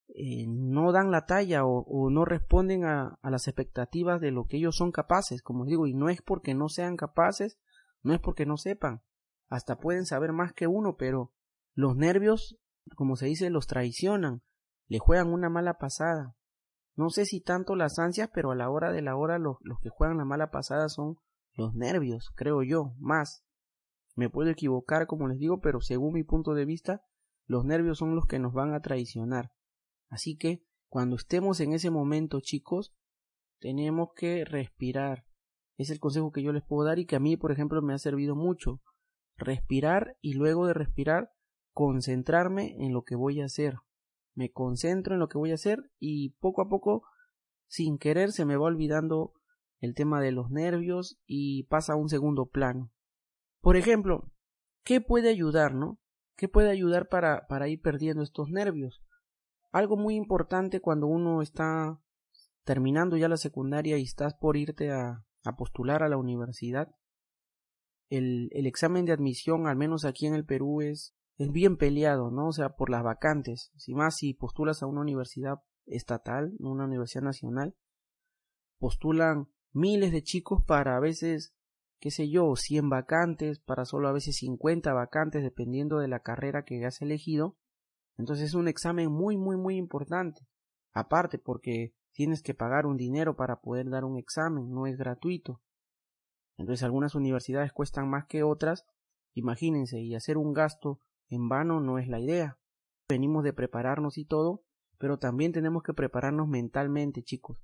eh, 0.09 0.45
no 0.47 0.91
dan 0.91 1.09
la 1.09 1.25
talla 1.25 1.65
o, 1.65 2.09
no 2.09 2.25
responden 2.25 2.83
a, 2.83 3.17
a, 3.21 3.29
las 3.31 3.47
expectativas 3.47 4.19
de 4.19 4.31
lo 4.31 4.45
que 4.45 4.57
ellos 4.57 4.75
son 4.75 4.91
capaces, 4.91 5.41
como 5.41 5.65
digo, 5.65 5.87
y 5.87 5.93
no 5.93 6.09
es 6.09 6.21
porque 6.21 6.53
no 6.53 6.67
sean 6.67 6.97
capaces, 6.97 7.57
no 8.03 8.13
es 8.13 8.19
porque 8.19 8.45
no 8.45 8.57
sepan, 8.57 9.01
hasta 9.49 9.79
pueden 9.79 10.05
saber 10.05 10.33
más 10.33 10.53
que 10.53 10.67
uno, 10.67 10.97
pero 10.97 11.33
los 11.73 11.95
nervios, 11.95 12.57
como 12.95 13.15
se 13.15 13.27
dice, 13.27 13.49
los 13.49 13.67
traicionan, 13.67 14.41
le 14.87 14.99
juegan 14.99 15.31
una 15.31 15.49
mala 15.49 15.75
pasada. 15.75 16.35
No 16.95 17.09
sé 17.09 17.25
si 17.25 17.41
tanto 17.41 17.75
las 17.75 17.99
ansias, 17.99 18.29
pero 18.33 18.51
a 18.51 18.55
la 18.55 18.69
hora 18.69 18.91
de 18.91 19.01
la 19.01 19.15
hora 19.15 19.39
los, 19.39 19.57
los 19.61 19.79
que 19.79 19.89
juegan 19.89 20.17
la 20.17 20.25
mala 20.25 20.51
pasada 20.51 20.89
son 20.89 21.17
los 21.53 21.73
nervios, 21.73 22.31
creo 22.35 22.63
yo, 22.63 22.93
más. 22.97 23.43
Me 24.15 24.29
puedo 24.29 24.49
equivocar, 24.49 25.07
como 25.07 25.27
les 25.27 25.37
digo, 25.37 25.61
pero 25.61 25.81
según 25.81 26.13
mi 26.13 26.23
punto 26.23 26.53
de 26.53 26.65
vista, 26.65 27.01
los 27.45 27.65
nervios 27.65 27.97
son 27.97 28.15
los 28.15 28.25
que 28.25 28.39
nos 28.39 28.53
van 28.53 28.73
a 28.73 28.81
traicionar. 28.81 29.51
Así 30.09 30.37
que 30.37 30.63
cuando 30.89 31.15
estemos 31.15 31.59
en 31.61 31.73
ese 31.73 31.89
momento, 31.89 32.41
chicos, 32.41 32.93
tenemos 33.59 34.09
que 34.15 34.43
respirar. 34.43 35.25
Es 35.77 35.89
el 35.89 35.99
consejo 35.99 36.31
que 36.31 36.43
yo 36.43 36.51
les 36.51 36.63
puedo 36.63 36.85
dar 36.85 36.99
y 36.99 37.05
que 37.05 37.15
a 37.15 37.19
mí, 37.19 37.37
por 37.37 37.51
ejemplo, 37.51 37.81
me 37.81 37.93
ha 37.93 37.97
servido 37.97 38.35
mucho. 38.35 38.81
Respirar 39.37 40.17
y 40.19 40.33
luego 40.33 40.67
de 40.67 40.73
respirar, 40.73 41.31
concentrarme 41.73 42.75
en 42.79 42.93
lo 42.93 43.03
que 43.03 43.15
voy 43.15 43.41
a 43.41 43.45
hacer. 43.45 43.75
Me 44.33 44.51
concentro 44.51 45.13
en 45.13 45.19
lo 45.19 45.27
que 45.27 45.37
voy 45.37 45.51
a 45.51 45.55
hacer 45.55 45.91
y 45.99 46.29
poco 46.39 46.61
a 46.61 46.69
poco, 46.69 47.03
sin 47.67 47.97
querer, 47.97 48.31
se 48.31 48.45
me 48.45 48.55
va 48.55 48.65
olvidando 48.65 49.33
el 49.79 49.95
tema 49.95 50.21
de 50.21 50.31
los 50.31 50.51
nervios 50.51 51.19
y 51.25 51.63
pasa 51.63 51.93
a 51.93 51.97
un 51.97 52.09
segundo 52.09 52.45
plano. 52.45 52.91
Por 53.61 53.77
ejemplo, 53.77 54.31
¿qué 54.83 55.01
puede 55.01 55.29
ayudar, 55.29 55.73
no? 55.73 55.99
¿Qué 56.35 56.47
puede 56.47 56.69
ayudar 56.69 57.07
para, 57.09 57.47
para 57.47 57.67
ir 57.67 57.81
perdiendo 57.81 58.23
estos 58.23 58.49
nervios? 58.49 59.03
Algo 59.71 59.97
muy 59.97 60.15
importante 60.15 60.81
cuando 60.81 61.07
uno 61.07 61.41
está 61.41 62.01
terminando 62.63 63.17
ya 63.17 63.27
la 63.27 63.37
secundaria 63.37 63.97
y 63.97 64.03
estás 64.03 64.33
por 64.33 64.57
irte 64.57 64.91
a, 64.91 65.25
a 65.43 65.55
postular 65.55 66.03
a 66.03 66.09
la 66.09 66.17
universidad, 66.17 66.95
el, 68.09 68.49
el, 68.51 68.67
examen 68.67 69.05
de 69.05 69.13
admisión, 69.13 69.67
al 69.67 69.77
menos 69.77 70.05
aquí 70.05 70.27
en 70.27 70.35
el 70.35 70.45
Perú, 70.45 70.81
es, 70.81 71.15
es 71.41 71.51
bien 71.51 71.75
peleado, 71.77 72.29
¿no? 72.29 72.49
O 72.49 72.51
sea, 72.51 72.75
por 72.75 72.89
las 72.89 73.03
vacantes. 73.03 73.71
Si 73.75 73.95
más 73.95 74.17
si 74.17 74.33
postulas 74.33 74.83
a 74.83 74.85
una 74.85 75.01
universidad 75.01 75.55
estatal, 75.87 76.53
una 76.59 76.85
universidad 76.85 77.23
nacional, 77.23 77.75
postulan 78.77 79.47
miles 79.71 80.11
de 80.11 80.21
chicos 80.21 80.63
para 80.63 80.95
a 80.95 80.99
veces, 80.99 81.55
qué 81.99 82.11
sé 82.11 82.29
yo, 82.29 82.55
100 82.55 82.89
vacantes, 82.89 83.59
para 83.59 83.85
solo 83.85 84.07
a 84.07 84.11
veces 84.11 84.35
50 84.37 84.93
vacantes, 84.93 85.41
dependiendo 85.41 85.97
de 85.97 86.07
la 86.07 86.19
carrera 86.19 86.63
que 86.63 86.85
has 86.85 87.01
elegido. 87.01 87.57
Entonces 88.17 88.49
es 88.49 88.53
un 88.53 88.67
examen 88.67 89.11
muy, 89.11 89.35
muy, 89.35 89.57
muy 89.57 89.77
importante. 89.77 90.47
Aparte, 90.93 91.39
porque 91.39 91.95
tienes 92.11 92.43
que 92.43 92.53
pagar 92.53 92.85
un 92.85 92.97
dinero 92.97 93.35
para 93.35 93.61
poder 93.61 93.89
dar 93.89 94.05
un 94.05 94.17
examen, 94.17 94.69
no 94.69 94.85
es 94.85 94.95
gratuito. 94.95 95.59
Entonces 96.57 96.83
algunas 96.83 97.15
universidades 97.15 97.71
cuestan 97.73 98.07
más 98.09 98.27
que 98.27 98.43
otras, 98.43 98.85
imagínense, 99.33 99.99
y 100.01 100.13
hacer 100.13 100.37
un 100.37 100.53
gasto 100.53 100.99
en 101.31 101.49
vano 101.49 101.79
no 101.79 101.97
es 101.97 102.07
la 102.07 102.19
idea. 102.19 102.59
Venimos 103.09 103.43
de 103.43 103.53
prepararnos 103.53 104.17
y 104.17 104.25
todo, 104.25 104.63
pero 104.97 105.17
también 105.17 105.53
tenemos 105.53 105.81
que 105.81 105.93
prepararnos 105.93 106.47
mentalmente, 106.47 107.23
chicos. 107.23 107.57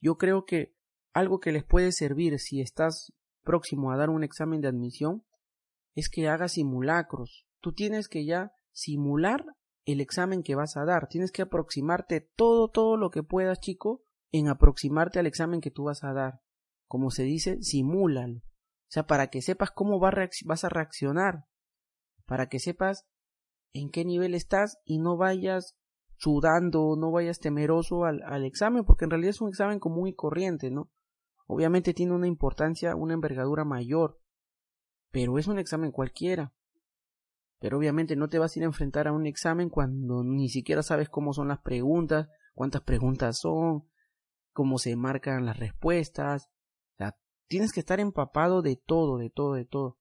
Yo 0.00 0.16
creo 0.16 0.46
que 0.46 0.74
algo 1.12 1.40
que 1.40 1.52
les 1.52 1.64
puede 1.64 1.92
servir 1.92 2.38
si 2.38 2.60
estás 2.60 3.12
próximo 3.42 3.90
a 3.90 3.96
dar 3.96 4.10
un 4.10 4.22
examen 4.22 4.60
de 4.60 4.68
admisión 4.68 5.24
es 5.94 6.08
que 6.08 6.28
hagas 6.28 6.52
simulacros. 6.52 7.46
Tú 7.60 7.72
tienes 7.72 8.08
que 8.08 8.24
ya 8.24 8.52
simular 8.72 9.44
el 9.84 10.00
examen 10.00 10.42
que 10.42 10.54
vas 10.54 10.76
a 10.76 10.84
dar. 10.84 11.08
Tienes 11.08 11.32
que 11.32 11.42
aproximarte 11.42 12.20
todo, 12.20 12.68
todo 12.68 12.96
lo 12.96 13.10
que 13.10 13.24
puedas, 13.24 13.60
chico, 13.60 14.04
en 14.30 14.48
aproximarte 14.48 15.18
al 15.18 15.26
examen 15.26 15.60
que 15.60 15.72
tú 15.72 15.84
vas 15.84 16.04
a 16.04 16.12
dar. 16.12 16.42
Como 16.86 17.10
se 17.10 17.24
dice, 17.24 17.60
simúlalo. 17.60 18.38
O 18.38 18.92
sea, 18.92 19.06
para 19.06 19.28
que 19.28 19.42
sepas 19.42 19.72
cómo 19.72 19.98
vas 19.98 20.64
a 20.64 20.68
reaccionar. 20.68 21.46
Para 22.30 22.46
que 22.46 22.60
sepas 22.60 23.08
en 23.72 23.90
qué 23.90 24.04
nivel 24.04 24.36
estás 24.36 24.78
y 24.84 25.00
no 25.00 25.16
vayas 25.16 25.76
sudando, 26.16 26.94
no 26.96 27.10
vayas 27.10 27.40
temeroso 27.40 28.04
al, 28.04 28.22
al 28.22 28.44
examen, 28.44 28.84
porque 28.84 29.04
en 29.04 29.10
realidad 29.10 29.30
es 29.30 29.40
un 29.40 29.48
examen 29.48 29.80
común 29.80 30.06
y 30.06 30.14
corriente, 30.14 30.70
¿no? 30.70 30.92
Obviamente 31.48 31.92
tiene 31.92 32.14
una 32.14 32.28
importancia, 32.28 32.94
una 32.94 33.14
envergadura 33.14 33.64
mayor, 33.64 34.20
pero 35.10 35.40
es 35.40 35.48
un 35.48 35.58
examen 35.58 35.90
cualquiera. 35.90 36.54
Pero 37.58 37.78
obviamente 37.78 38.14
no 38.14 38.28
te 38.28 38.38
vas 38.38 38.54
a 38.54 38.60
ir 38.60 38.62
a 38.62 38.68
enfrentar 38.68 39.08
a 39.08 39.12
un 39.12 39.26
examen 39.26 39.68
cuando 39.68 40.22
ni 40.22 40.48
siquiera 40.50 40.84
sabes 40.84 41.08
cómo 41.08 41.32
son 41.32 41.48
las 41.48 41.58
preguntas, 41.58 42.28
cuántas 42.54 42.82
preguntas 42.82 43.40
son, 43.40 43.88
cómo 44.52 44.78
se 44.78 44.94
marcan 44.94 45.46
las 45.46 45.58
respuestas. 45.58 46.48
O 46.94 46.96
sea, 46.98 47.16
tienes 47.48 47.72
que 47.72 47.80
estar 47.80 47.98
empapado 47.98 48.62
de 48.62 48.76
todo, 48.76 49.18
de 49.18 49.30
todo, 49.30 49.54
de 49.54 49.64
todo. 49.64 49.98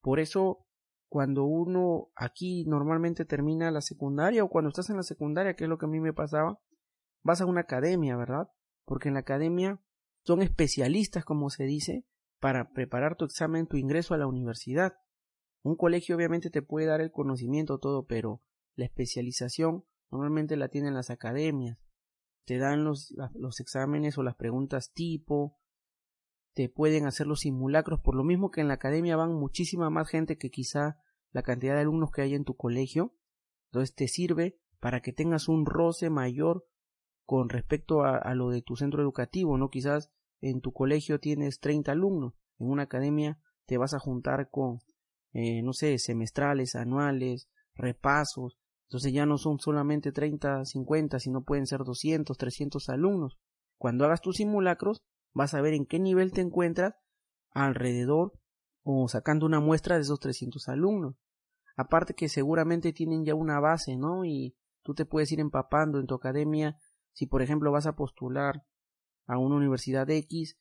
Por 0.00 0.18
eso, 0.18 0.66
cuando 1.08 1.44
uno 1.44 2.10
aquí 2.14 2.64
normalmente 2.66 3.24
termina 3.24 3.70
la 3.70 3.80
secundaria 3.80 4.44
o 4.44 4.50
cuando 4.50 4.68
estás 4.68 4.90
en 4.90 4.96
la 4.96 5.02
secundaria, 5.02 5.54
que 5.54 5.64
es 5.64 5.70
lo 5.70 5.78
que 5.78 5.86
a 5.86 5.88
mí 5.88 6.00
me 6.00 6.12
pasaba, 6.12 6.60
vas 7.22 7.40
a 7.40 7.46
una 7.46 7.62
academia, 7.62 8.16
¿verdad? 8.16 8.48
Porque 8.84 9.08
en 9.08 9.14
la 9.14 9.20
academia 9.20 9.80
son 10.24 10.42
especialistas, 10.42 11.24
como 11.24 11.48
se 11.50 11.64
dice, 11.64 12.04
para 12.40 12.72
preparar 12.72 13.16
tu 13.16 13.24
examen, 13.24 13.66
tu 13.66 13.76
ingreso 13.76 14.14
a 14.14 14.18
la 14.18 14.26
universidad. 14.26 14.98
Un 15.62 15.76
colegio 15.76 16.16
obviamente 16.16 16.50
te 16.50 16.62
puede 16.62 16.86
dar 16.86 17.00
el 17.00 17.10
conocimiento 17.10 17.78
todo, 17.78 18.06
pero 18.06 18.42
la 18.74 18.84
especialización 18.84 19.84
normalmente 20.10 20.56
la 20.56 20.68
tienen 20.68 20.94
las 20.94 21.10
academias. 21.10 21.78
Te 22.44 22.58
dan 22.58 22.84
los, 22.84 23.14
los 23.34 23.60
exámenes 23.60 24.16
o 24.18 24.22
las 24.22 24.36
preguntas 24.36 24.92
tipo, 24.92 25.57
te 26.54 26.68
pueden 26.68 27.06
hacer 27.06 27.26
los 27.26 27.40
simulacros, 27.40 28.00
por 28.00 28.14
lo 28.14 28.24
mismo 28.24 28.50
que 28.50 28.60
en 28.60 28.68
la 28.68 28.74
academia 28.74 29.16
van 29.16 29.34
muchísima 29.34 29.90
más 29.90 30.08
gente 30.08 30.38
que 30.38 30.50
quizá 30.50 30.98
la 31.32 31.42
cantidad 31.42 31.74
de 31.74 31.82
alumnos 31.82 32.10
que 32.10 32.22
hay 32.22 32.34
en 32.34 32.44
tu 32.44 32.56
colegio. 32.56 33.14
Entonces 33.70 33.94
te 33.94 34.08
sirve 34.08 34.58
para 34.80 35.00
que 35.00 35.12
tengas 35.12 35.48
un 35.48 35.66
roce 35.66 36.10
mayor 36.10 36.66
con 37.24 37.48
respecto 37.48 38.04
a, 38.04 38.34
lo 38.34 38.48
de 38.48 38.62
tu 38.62 38.76
centro 38.76 39.02
educativo, 39.02 39.58
¿no? 39.58 39.68
Quizás 39.68 40.10
en 40.40 40.60
tu 40.60 40.72
colegio 40.72 41.20
tienes 41.20 41.60
30 41.60 41.92
alumnos, 41.92 42.34
en 42.58 42.70
una 42.70 42.84
academia 42.84 43.38
te 43.66 43.76
vas 43.76 43.92
a 43.92 43.98
juntar 43.98 44.48
con 44.50 44.80
eh, 45.32 45.62
no 45.62 45.72
sé, 45.72 45.98
semestrales, 45.98 46.74
anuales, 46.74 47.48
repasos. 47.74 48.58
Entonces 48.86 49.12
ya 49.12 49.26
no 49.26 49.36
son 49.36 49.58
solamente 49.58 50.12
30, 50.12 50.64
50, 50.64 51.18
sino 51.18 51.44
pueden 51.44 51.66
ser 51.66 51.84
200, 51.84 52.36
300 52.36 52.88
alumnos. 52.88 53.38
Cuando 53.76 54.04
hagas 54.04 54.20
tus 54.20 54.36
simulacros, 54.36 55.02
vas 55.32 55.54
a 55.54 55.60
ver 55.60 55.74
en 55.74 55.86
qué 55.86 55.98
nivel 55.98 56.32
te 56.32 56.40
encuentras 56.40 56.94
alrededor 57.50 58.32
o 58.82 59.08
sacando 59.08 59.46
una 59.46 59.60
muestra 59.60 59.96
de 59.96 60.02
esos 60.02 60.20
300 60.20 60.68
alumnos. 60.68 61.16
Aparte 61.76 62.14
que 62.14 62.28
seguramente 62.28 62.92
tienen 62.92 63.24
ya 63.24 63.34
una 63.34 63.60
base, 63.60 63.96
¿no? 63.96 64.24
Y 64.24 64.56
tú 64.82 64.94
te 64.94 65.04
puedes 65.04 65.30
ir 65.32 65.40
empapando 65.40 66.00
en 66.00 66.06
tu 66.06 66.14
academia. 66.14 66.78
Si 67.12 67.26
por 67.26 67.42
ejemplo 67.42 67.70
vas 67.70 67.86
a 67.86 67.94
postular 67.94 68.64
a 69.26 69.38
una 69.38 69.56
universidad 69.56 70.08
X, 70.10 70.58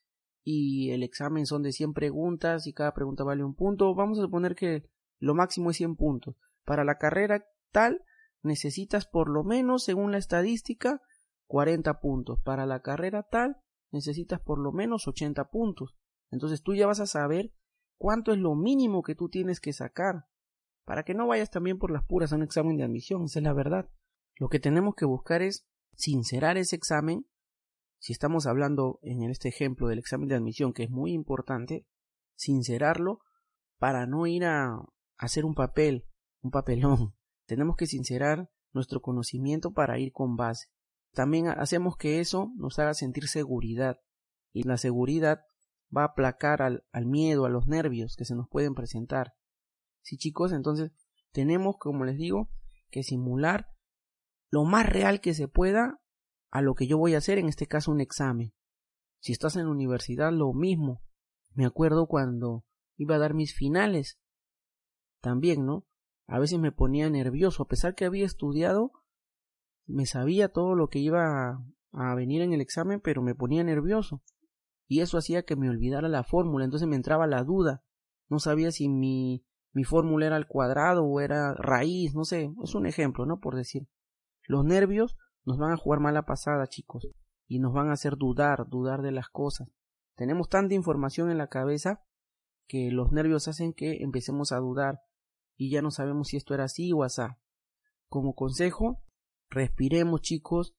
y 0.50 0.92
el 0.92 1.04
examen 1.04 1.46
son 1.46 1.62
de 1.62 1.74
100 1.74 1.92
preguntas 1.92 2.68
y 2.68 2.74
cada 2.74 2.94
pregunta 2.94 3.26
vale 3.26 3.44
un 3.44 3.54
punto, 3.54 3.94
vamos 3.94 4.18
a 4.18 4.22
suponer 4.22 4.56
que 4.56 4.90
lo 5.20 5.36
máximo 5.36 5.72
es 5.72 5.76
100 5.76 5.98
puntos. 5.98 6.38
Para 6.64 6.86
la 6.86 6.98
carrera 6.98 7.46
tal 7.74 8.06
necesitas 8.44 9.08
por 9.08 9.28
lo 9.30 9.44
menos, 9.44 9.84
según 9.84 10.14
la 10.14 10.20
estadística, 10.20 11.02
40 11.48 12.00
puntos. 12.00 12.40
Para 12.46 12.66
la 12.66 12.82
carrera 12.82 13.24
tal 13.24 13.58
necesitas 13.91 14.39
por 14.39 14.60
lo 14.60 14.72
menos 14.72 15.08
80 15.08 15.50
puntos. 15.50 15.96
Entonces 16.32 16.62
tú 16.62 16.75
ya 16.75 16.88
vas 16.88 17.00
a 17.00 17.08
saber 17.08 17.53
cuánto 17.98 18.32
es 18.32 18.39
lo 18.39 18.56
mínimo 18.56 19.01
que 19.03 19.15
tú 19.15 19.29
tienes 19.29 19.60
que 19.60 19.74
sacar. 19.74 20.25
Para 20.86 21.03
que 21.03 21.13
no 21.13 21.27
vayas 21.27 21.50
también 21.50 21.77
por 21.77 21.91
las 21.91 22.06
puras 22.06 22.32
a 22.32 22.36
un 22.38 22.44
examen 22.44 22.77
de 22.77 22.84
admisión, 22.84 23.25
esa 23.25 23.39
es 23.39 23.44
la 23.44 23.53
verdad. 23.53 23.89
Lo 24.36 24.50
que 24.50 24.60
tenemos 24.60 24.96
que 24.96 25.06
buscar 25.06 25.41
es 25.41 25.67
sincerar 25.96 26.58
ese 26.58 26.75
examen 26.75 27.25
si 28.00 28.13
estamos 28.13 28.46
hablando 28.46 29.00
en 29.01 29.24
este 29.24 29.50
ejemplo 29.50 29.88
del 29.88 30.00
examen 30.00 30.29
de 30.29 30.36
admisión, 30.36 30.74
que 30.74 30.84
es 30.84 30.89
muy 30.89 31.13
importante, 31.13 31.88
sincerarlo 32.36 33.22
para 33.79 34.06
no 34.06 34.27
ir 34.27 34.46
a 34.46 34.79
hacer 35.17 35.46
un 35.46 35.56
papel, 35.56 36.06
un 36.41 36.51
papelón. 36.51 37.15
Tenemos 37.48 37.75
que 37.75 37.88
sincerar 37.88 38.50
nuestro 38.74 39.01
conocimiento 39.01 39.72
para 39.74 40.00
ir 40.00 40.12
con 40.12 40.36
base. 40.36 40.67
También 41.18 41.48
hacemos 41.48 41.98
que 41.98 42.20
eso 42.20 42.54
nos 42.58 42.78
haga 42.78 42.94
sentir 42.94 43.28
seguridad 43.28 44.00
y 44.54 44.62
la 44.62 44.78
seguridad 44.78 45.40
va 45.90 46.04
a 46.04 46.10
aplacar 46.10 46.62
al, 46.62 46.86
al 46.92 47.08
miedo, 47.08 47.46
a 47.46 47.50
los 47.50 47.66
nervios 47.66 48.16
que 48.16 48.24
se 48.24 48.36
nos 48.36 48.48
pueden 48.48 48.76
presentar. 48.76 49.34
Sí 50.04 50.18
chicos, 50.18 50.52
entonces 50.52 50.92
tenemos, 51.32 51.78
como 51.80 52.06
les 52.06 52.18
digo, 52.18 52.52
que 52.92 53.02
simular 53.02 53.66
lo 54.52 54.64
más 54.64 54.88
real 54.88 55.20
que 55.20 55.34
se 55.34 55.48
pueda 55.48 56.00
a 56.52 56.62
lo 56.62 56.76
que 56.76 56.86
yo 56.86 57.00
voy 57.00 57.16
a 57.16 57.18
hacer, 57.18 57.40
en 57.40 57.48
este 57.48 57.66
caso 57.66 57.92
un 57.92 58.00
examen. 58.00 58.54
Si 59.20 59.32
estás 59.32 59.56
en 59.56 59.66
la 59.66 59.72
universidad, 59.72 60.32
lo 60.32 60.54
mismo. 60.54 61.02
Me 61.56 61.66
acuerdo 61.66 62.06
cuando 62.06 62.64
iba 62.96 63.16
a 63.16 63.20
dar 63.20 63.34
mis 63.34 63.56
finales. 63.56 64.20
También, 65.20 65.66
¿no? 65.66 65.88
A 66.28 66.38
veces 66.38 66.60
me 66.60 66.72
ponía 66.72 67.10
nervioso, 67.10 67.64
a 67.64 67.68
pesar 67.68 67.96
que 67.96 68.06
había 68.06 68.28
estudiado, 68.28 68.92
me 69.88 70.06
sabía 70.06 70.50
todo 70.50 70.75
lo 70.75 70.89
que 70.89 71.00
iba 71.00 71.63
a, 71.91 72.15
venir 72.15 72.41
en 72.41 72.53
el 72.53 72.62
examen, 72.62 73.01
pero 73.01 73.22
me 73.22 73.34
ponía 73.34 73.63
nervioso. 73.63 74.22
Y 74.88 75.01
eso 75.01 75.17
hacía 75.17 75.44
que 75.44 75.56
me 75.56 75.70
olvidara 75.70 76.08
la 76.08 76.24
fórmula, 76.24 76.65
entonces 76.65 76.88
me 76.88 76.96
entraba 76.96 77.25
la 77.27 77.44
duda. 77.44 77.84
No 78.29 78.39
sabía 78.39 78.72
si 78.72 78.89
mi, 78.89 79.46
mi 79.72 79.84
fórmula 79.84 80.27
era 80.27 80.36
al 80.36 80.48
cuadrado 80.48 81.03
o 81.06 81.20
era 81.20 81.53
raíz, 81.53 82.13
no 82.13 82.24
sé, 82.24 82.53
es 82.63 82.75
un 82.75 82.86
ejemplo, 82.86 83.25
¿no? 83.25 83.39
Por 83.39 83.56
decir. 83.56 83.88
Los 84.44 84.63
nervios 84.63 85.17
nos 85.44 85.58
van 85.58 85.72
a 85.72 85.77
jugar 85.77 86.00
mala 86.00 86.24
pasada, 86.24 86.67
chicos, 86.67 87.08
y 87.48 87.60
nos 87.60 87.74
van 87.74 87.89
a 87.89 87.94
hacer 87.94 88.15
dudar, 88.17 88.67
dudar 88.70 89.01
de 89.01 89.12
las 89.12 89.29
cosas. 89.29 89.70
Tenemos 90.15 90.50
tanta 90.50 90.74
información 90.74 91.32
en 91.32 91.38
la 91.38 91.48
cabeza 91.48 92.01
que 92.67 92.91
los 92.91 93.12
nervios 93.12 93.48
hacen 93.48 93.74
que 93.74 94.03
empecemos 94.03 94.51
a 94.51 94.58
dudar 94.58 95.01
y 95.56 95.72
ya 95.72 95.82
no 95.82 95.91
sabemos 95.91 96.29
si 96.29 96.38
esto 96.38 96.53
era 96.53 96.65
así 96.65 96.91
o 96.94 97.03
asá. 97.03 97.39
Como 98.08 98.36
consejo, 98.36 99.01
respiremos, 99.50 100.22
chicos. 100.22 100.75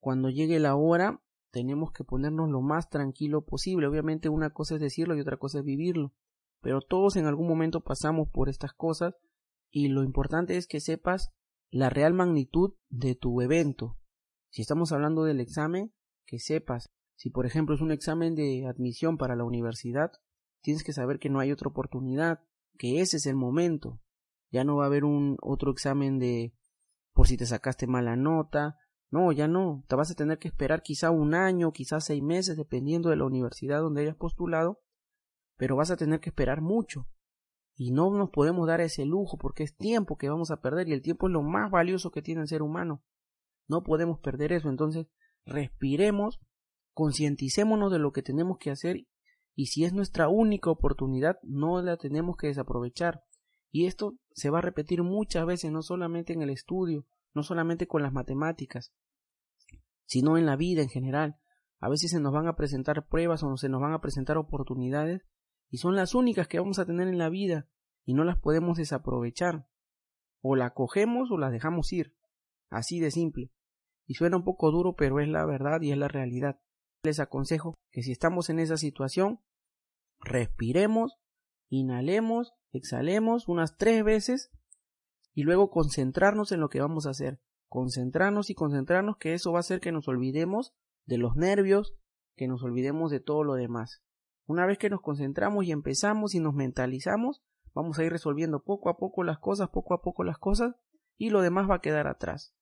Cuando 0.00 0.30
llegue 0.30 0.58
la 0.58 0.76
hora, 0.76 1.22
tenemos 1.50 1.90
que 1.92 2.04
ponernos 2.04 2.50
lo 2.50 2.60
más 2.60 2.90
tranquilo 2.90 3.44
posible. 3.44 3.86
Obviamente 3.86 4.28
una 4.28 4.50
cosa 4.50 4.74
es 4.74 4.80
decirlo 4.80 5.16
y 5.16 5.20
otra 5.20 5.36
cosa 5.36 5.58
es 5.60 5.64
vivirlo. 5.64 6.12
Pero 6.60 6.80
todos 6.80 7.16
en 7.16 7.26
algún 7.26 7.48
momento 7.48 7.82
pasamos 7.82 8.28
por 8.28 8.48
estas 8.48 8.72
cosas 8.72 9.14
y 9.70 9.88
lo 9.88 10.02
importante 10.02 10.56
es 10.56 10.66
que 10.66 10.80
sepas 10.80 11.32
la 11.70 11.90
real 11.90 12.14
magnitud 12.14 12.74
de 12.88 13.14
tu 13.14 13.40
evento. 13.40 13.98
Si 14.50 14.62
estamos 14.62 14.92
hablando 14.92 15.24
del 15.24 15.40
examen, 15.40 15.92
que 16.24 16.38
sepas. 16.38 16.90
Si 17.14 17.30
por 17.30 17.46
ejemplo 17.46 17.74
es 17.74 17.80
un 17.80 17.92
examen 17.92 18.34
de 18.34 18.66
admisión 18.66 19.16
para 19.16 19.36
la 19.36 19.44
universidad, 19.44 20.12
tienes 20.62 20.84
que 20.84 20.92
saber 20.92 21.18
que 21.18 21.30
no 21.30 21.40
hay 21.40 21.52
otra 21.52 21.68
oportunidad, 21.68 22.40
que 22.78 23.00
ese 23.00 23.18
es 23.18 23.26
el 23.26 23.36
momento. 23.36 24.00
Ya 24.50 24.64
no 24.64 24.76
va 24.76 24.84
a 24.84 24.86
haber 24.86 25.04
un 25.04 25.36
otro 25.42 25.70
examen 25.70 26.18
de 26.18 26.54
por 27.16 27.26
si 27.26 27.38
te 27.38 27.46
sacaste 27.46 27.86
mala 27.86 28.14
nota. 28.14 28.76
No, 29.10 29.32
ya 29.32 29.48
no. 29.48 29.84
Te 29.88 29.96
vas 29.96 30.10
a 30.10 30.14
tener 30.14 30.38
que 30.38 30.48
esperar 30.48 30.82
quizá 30.82 31.10
un 31.10 31.34
año, 31.34 31.72
quizá 31.72 31.98
seis 31.98 32.22
meses, 32.22 32.58
dependiendo 32.58 33.08
de 33.08 33.16
la 33.16 33.24
universidad 33.24 33.80
donde 33.80 34.02
hayas 34.02 34.16
postulado, 34.16 34.82
pero 35.56 35.76
vas 35.76 35.90
a 35.90 35.96
tener 35.96 36.20
que 36.20 36.28
esperar 36.28 36.60
mucho. 36.60 37.08
Y 37.74 37.90
no 37.90 38.10
nos 38.10 38.28
podemos 38.28 38.68
dar 38.68 38.82
ese 38.82 39.06
lujo 39.06 39.38
porque 39.38 39.62
es 39.62 39.74
tiempo 39.74 40.18
que 40.18 40.28
vamos 40.28 40.50
a 40.50 40.60
perder 40.60 40.88
y 40.88 40.92
el 40.92 41.00
tiempo 41.00 41.26
es 41.26 41.32
lo 41.32 41.40
más 41.40 41.70
valioso 41.70 42.10
que 42.10 42.20
tiene 42.20 42.42
el 42.42 42.48
ser 42.48 42.60
humano. 42.60 43.02
No 43.66 43.82
podemos 43.82 44.20
perder 44.20 44.52
eso. 44.52 44.68
Entonces, 44.68 45.06
respiremos, 45.46 46.38
concienticémonos 46.92 47.90
de 47.90 47.98
lo 47.98 48.12
que 48.12 48.22
tenemos 48.22 48.58
que 48.58 48.70
hacer 48.70 49.06
y 49.54 49.66
si 49.66 49.84
es 49.84 49.94
nuestra 49.94 50.28
única 50.28 50.68
oportunidad, 50.68 51.38
no 51.42 51.80
la 51.80 51.96
tenemos 51.96 52.36
que 52.36 52.48
desaprovechar. 52.48 53.24
Y 53.70 53.86
esto 53.86 54.16
se 54.32 54.50
va 54.50 54.58
a 54.58 54.62
repetir 54.62 55.02
muchas 55.02 55.46
veces, 55.46 55.70
no 55.72 55.82
solamente 55.82 56.32
en 56.32 56.42
el 56.42 56.50
estudio, 56.50 57.06
no 57.34 57.42
solamente 57.42 57.86
con 57.86 58.02
las 58.02 58.12
matemáticas, 58.12 58.92
sino 60.06 60.38
en 60.38 60.46
la 60.46 60.56
vida 60.56 60.82
en 60.82 60.88
general. 60.88 61.38
A 61.78 61.88
veces 61.88 62.10
se 62.10 62.20
nos 62.20 62.32
van 62.32 62.48
a 62.48 62.56
presentar 62.56 63.06
pruebas 63.06 63.42
o 63.42 63.56
se 63.56 63.68
nos 63.68 63.80
van 63.80 63.92
a 63.92 64.00
presentar 64.00 64.38
oportunidades 64.38 65.22
y 65.68 65.78
son 65.78 65.96
las 65.96 66.14
únicas 66.14 66.48
que 66.48 66.58
vamos 66.58 66.78
a 66.78 66.86
tener 66.86 67.08
en 67.08 67.18
la 67.18 67.28
vida 67.28 67.68
y 68.04 68.14
no 68.14 68.24
las 68.24 68.38
podemos 68.38 68.78
desaprovechar. 68.78 69.68
O 70.40 70.54
la 70.54 70.70
cogemos 70.74 71.30
o 71.30 71.38
las 71.38 71.52
dejamos 71.52 71.92
ir. 71.92 72.16
Así 72.70 73.00
de 73.00 73.10
simple. 73.10 73.50
Y 74.06 74.14
suena 74.14 74.36
un 74.36 74.44
poco 74.44 74.70
duro, 74.70 74.94
pero 74.94 75.20
es 75.20 75.28
la 75.28 75.44
verdad 75.44 75.80
y 75.82 75.90
es 75.90 75.98
la 75.98 76.08
realidad. 76.08 76.60
Les 77.02 77.18
aconsejo 77.18 77.74
que 77.90 78.02
si 78.02 78.12
estamos 78.12 78.48
en 78.48 78.60
esa 78.60 78.76
situación, 78.76 79.40
respiremos, 80.20 81.18
inhalemos, 81.68 82.54
exhalemos 82.72 83.48
unas 83.48 83.76
tres 83.76 84.04
veces 84.04 84.50
y 85.34 85.42
luego 85.42 85.70
concentrarnos 85.70 86.52
en 86.52 86.60
lo 86.60 86.68
que 86.68 86.80
vamos 86.80 87.06
a 87.06 87.10
hacer. 87.10 87.40
Concentrarnos 87.68 88.48
y 88.50 88.54
concentrarnos 88.54 89.16
que 89.18 89.34
eso 89.34 89.52
va 89.52 89.58
a 89.58 89.60
hacer 89.60 89.80
que 89.80 89.92
nos 89.92 90.08
olvidemos 90.08 90.74
de 91.04 91.18
los 91.18 91.36
nervios, 91.36 91.94
que 92.36 92.48
nos 92.48 92.62
olvidemos 92.62 93.10
de 93.10 93.20
todo 93.20 93.44
lo 93.44 93.54
demás. 93.54 94.02
Una 94.46 94.64
vez 94.66 94.78
que 94.78 94.90
nos 94.90 95.00
concentramos 95.00 95.64
y 95.64 95.72
empezamos 95.72 96.34
y 96.34 96.40
nos 96.40 96.54
mentalizamos, 96.54 97.42
vamos 97.74 97.98
a 97.98 98.04
ir 98.04 98.12
resolviendo 98.12 98.62
poco 98.62 98.88
a 98.88 98.96
poco 98.96 99.24
las 99.24 99.38
cosas, 99.38 99.68
poco 99.70 99.94
a 99.94 100.00
poco 100.00 100.24
las 100.24 100.38
cosas, 100.38 100.76
y 101.18 101.30
lo 101.30 101.42
demás 101.42 101.68
va 101.68 101.76
a 101.76 101.80
quedar 101.80 102.06
atrás. 102.06 102.54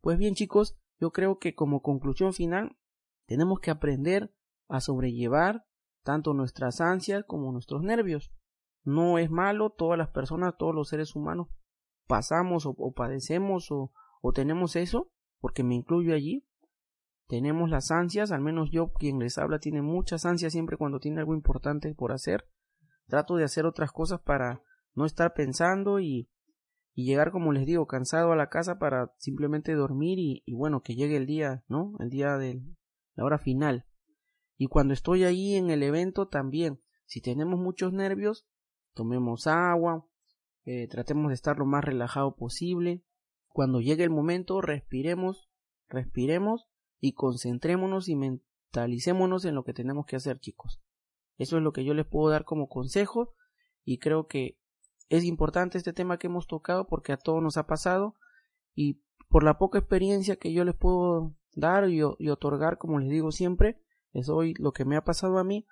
Pues 0.00 0.18
bien 0.18 0.34
chicos, 0.34 0.78
yo 0.98 1.12
creo 1.12 1.38
que 1.38 1.54
como 1.54 1.82
conclusión 1.82 2.32
final, 2.32 2.78
tenemos 3.26 3.60
que 3.60 3.70
aprender 3.70 4.34
a 4.68 4.80
sobrellevar 4.80 5.67
tanto 6.08 6.32
nuestras 6.32 6.80
ansias 6.80 7.22
como 7.26 7.52
nuestros 7.52 7.82
nervios. 7.82 8.32
No 8.82 9.18
es 9.18 9.30
malo, 9.30 9.68
todas 9.68 9.98
las 9.98 10.08
personas, 10.08 10.56
todos 10.56 10.74
los 10.74 10.88
seres 10.88 11.14
humanos 11.14 11.48
pasamos 12.06 12.64
o, 12.64 12.92
padecemos 12.96 13.70
o, 13.70 13.92
o 14.22 14.32
tenemos 14.32 14.74
eso, 14.76 15.12
porque 15.38 15.62
me 15.64 15.74
incluyo 15.74 16.14
allí, 16.14 16.46
tenemos 17.26 17.68
las 17.68 17.90
ansias, 17.90 18.32
al 18.32 18.40
menos 18.40 18.70
yo 18.70 18.90
quien 18.94 19.18
les 19.18 19.36
habla 19.36 19.58
tiene 19.58 19.82
muchas 19.82 20.24
ansias 20.24 20.54
siempre 20.54 20.78
cuando 20.78 20.98
tiene 20.98 21.20
algo 21.20 21.34
importante 21.34 21.94
por 21.94 22.12
hacer. 22.12 22.48
Trato 23.06 23.36
de 23.36 23.44
hacer 23.44 23.66
otras 23.66 23.92
cosas 23.92 24.18
para 24.22 24.62
no 24.94 25.04
estar 25.04 25.34
pensando 25.34 26.00
y, 26.00 26.30
y 26.94 27.04
llegar, 27.04 27.32
como 27.32 27.52
les 27.52 27.66
digo, 27.66 27.86
cansado 27.86 28.32
a 28.32 28.36
la 28.36 28.48
casa 28.48 28.78
para 28.78 29.12
simplemente 29.18 29.74
dormir 29.74 30.18
y, 30.18 30.42
y 30.46 30.54
bueno, 30.54 30.80
que 30.80 30.94
llegue 30.94 31.18
el 31.18 31.26
día, 31.26 31.64
¿no? 31.68 31.96
El 31.98 32.08
día 32.08 32.38
de 32.38 32.62
la 33.14 33.24
hora 33.26 33.36
final. 33.36 33.84
Y 34.58 34.66
cuando 34.66 34.92
estoy 34.92 35.24
ahí 35.24 35.54
en 35.54 35.70
el 35.70 35.82
evento 35.82 36.28
también, 36.28 36.82
si 37.06 37.22
tenemos 37.22 37.58
muchos 37.58 37.92
nervios, 37.92 38.46
tomemos 38.92 39.46
agua, 39.46 40.06
eh, 40.64 40.88
tratemos 40.88 41.28
de 41.28 41.34
estar 41.34 41.56
lo 41.56 41.64
más 41.64 41.82
relajado 41.84 42.36
posible. 42.36 43.02
Cuando 43.46 43.80
llegue 43.80 44.04
el 44.04 44.10
momento, 44.10 44.60
respiremos, 44.60 45.48
respiremos 45.88 46.68
y 47.00 47.12
concentrémonos 47.12 48.08
y 48.08 48.16
mentalicémonos 48.16 49.44
en 49.44 49.54
lo 49.54 49.64
que 49.64 49.72
tenemos 49.72 50.04
que 50.04 50.16
hacer, 50.16 50.40
chicos. 50.40 50.82
Eso 51.38 51.56
es 51.56 51.62
lo 51.62 51.72
que 51.72 51.84
yo 51.84 51.94
les 51.94 52.06
puedo 52.06 52.30
dar 52.30 52.44
como 52.44 52.68
consejo 52.68 53.34
y 53.84 53.98
creo 53.98 54.26
que 54.26 54.58
es 55.08 55.24
importante 55.24 55.78
este 55.78 55.92
tema 55.92 56.18
que 56.18 56.26
hemos 56.26 56.46
tocado 56.46 56.86
porque 56.86 57.12
a 57.12 57.16
todos 57.16 57.42
nos 57.42 57.56
ha 57.56 57.66
pasado 57.66 58.16
y 58.74 59.00
por 59.28 59.44
la 59.44 59.56
poca 59.56 59.78
experiencia 59.78 60.36
que 60.36 60.52
yo 60.52 60.64
les 60.64 60.74
puedo 60.74 61.34
dar 61.54 61.88
y, 61.88 62.02
otorgar, 62.02 62.78
como 62.78 62.98
les 62.98 63.10
digo 63.10 63.30
siempre, 63.30 63.80
es 64.18 64.28
hoy 64.28 64.54
lo 64.58 64.72
que 64.72 64.84
me 64.84 64.96
ha 64.96 65.04
pasado 65.04 65.38
a 65.38 65.44
mí, 65.44 65.66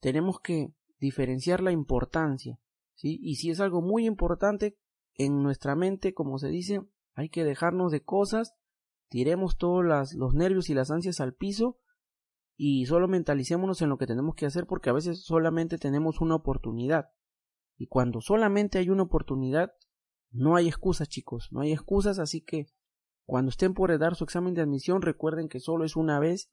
tenemos 0.00 0.40
que 0.40 0.74
diferenciar 0.98 1.62
la 1.62 1.72
importancia, 1.72 2.58
¿sí? 2.94 3.18
Y 3.22 3.36
si 3.36 3.50
es 3.50 3.60
algo 3.60 3.82
muy 3.82 4.06
importante 4.06 4.76
en 5.14 5.42
nuestra 5.42 5.74
mente, 5.74 6.14
como 6.14 6.38
se 6.38 6.48
dice, 6.48 6.82
hay 7.14 7.28
que 7.28 7.44
dejarnos 7.44 7.92
de 7.92 8.02
cosas 8.02 8.54
tiremos 9.08 9.56
todos 9.56 9.84
los 10.14 10.34
nervios 10.34 10.70
y 10.70 10.74
las 10.74 10.90
ansias 10.90 11.20
al 11.20 11.34
piso 11.34 11.78
y 12.56 12.86
solo 12.86 13.08
mentalicémonos 13.08 13.82
en 13.82 13.88
lo 13.88 13.98
que 13.98 14.06
tenemos 14.06 14.34
que 14.34 14.46
hacer 14.46 14.66
porque 14.66 14.90
a 14.90 14.94
veces 14.94 15.24
solamente 15.24 15.78
tenemos 15.78 16.20
una 16.20 16.34
oportunidad. 16.34 17.10
Y 17.76 17.86
cuando 17.86 18.20
solamente 18.20 18.78
hay 18.78 18.88
una 18.88 19.02
oportunidad, 19.02 19.72
no 20.30 20.56
hay 20.56 20.68
excusas, 20.68 21.08
chicos, 21.08 21.48
no 21.50 21.60
hay 21.60 21.72
excusas, 21.72 22.18
así 22.18 22.40
que 22.40 22.66
cuando 23.24 23.50
estén 23.50 23.74
por 23.74 23.96
dar 23.98 24.14
su 24.14 24.24
examen 24.24 24.54
de 24.54 24.62
admisión, 24.62 25.02
recuerden 25.02 25.48
que 25.48 25.60
solo 25.60 25.84
es 25.84 25.96
una 25.96 26.18
vez. 26.18 26.50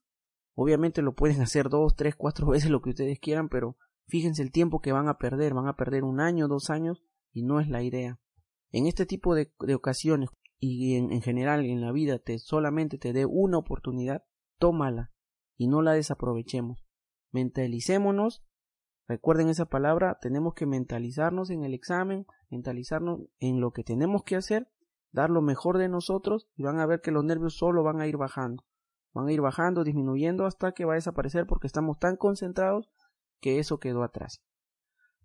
Obviamente 0.56 1.02
lo 1.02 1.14
pueden 1.14 1.42
hacer 1.42 1.70
dos, 1.70 1.96
tres, 1.96 2.16
cuatro 2.16 2.48
veces 2.52 2.70
lo 2.70 2.82
que 2.82 2.92
ustedes 2.92 3.20
quieran, 3.20 3.50
pero 3.50 3.78
fíjense 4.08 4.42
el 4.42 4.52
tiempo 4.52 4.82
que 4.82 4.92
van 4.92 5.08
a 5.08 5.18
perder, 5.18 5.54
van 5.54 5.68
a 5.68 5.76
perder 5.76 6.04
un 6.04 6.20
año, 6.20 6.48
dos 6.48 6.70
años, 6.70 7.04
y 7.32 7.44
no 7.44 7.60
es 7.60 7.68
la 7.68 7.82
idea. 7.84 8.20
En 8.72 8.88
este 8.88 9.06
tipo 9.06 9.36
de, 9.36 9.52
ocasiones, 9.76 10.30
y 10.60 10.96
en, 10.96 11.22
general 11.22 11.66
en 11.66 11.82
la 11.82 11.92
vida 11.92 12.20
te 12.20 12.40
solamente 12.40 12.98
te 12.98 13.14
dé 13.14 13.26
una 13.26 13.58
oportunidad, 13.58 14.24
tómala 14.60 15.12
y 15.58 15.68
no 15.68 15.82
la 15.82 15.94
desaprovechemos. 15.94 16.86
Mentalicémonos, 17.32 18.44
recuerden 19.08 19.50
esa 19.50 19.66
palabra, 19.66 20.18
tenemos 20.22 20.54
que 20.54 20.66
mentalizarnos 20.66 21.50
en 21.50 21.64
el 21.64 21.74
examen, 21.74 22.26
mentalizarnos 22.50 23.22
en 23.40 23.60
lo 23.60 23.72
que 23.72 23.84
tenemos 23.84 24.24
que 24.24 24.36
hacer, 24.36 24.70
dar 25.12 25.30
lo 25.30 25.42
mejor 25.42 25.78
de 25.78 25.90
nosotros 25.90 26.48
y 26.56 26.64
van 26.64 26.80
a 26.80 26.86
ver 26.86 27.02
que 27.02 27.12
los 27.12 27.24
nervios 27.24 27.58
solo 27.58 27.84
van 27.84 28.02
a 28.02 28.08
ir 28.08 28.18
bajando, 28.18 28.64
van 29.14 29.28
a 29.28 29.32
ir 29.32 29.42
bajando, 29.42 29.84
disminuyendo 29.84 30.46
hasta 30.46 30.72
que 30.72 30.86
va 30.86 30.94
a 30.94 30.96
desaparecer 30.96 31.46
porque 31.46 31.68
estamos 31.68 32.00
tan 32.00 32.18
concentrados 32.18 32.90
que 33.40 33.60
eso 33.60 33.80
quedó 33.80 34.04
atrás. 34.04 34.42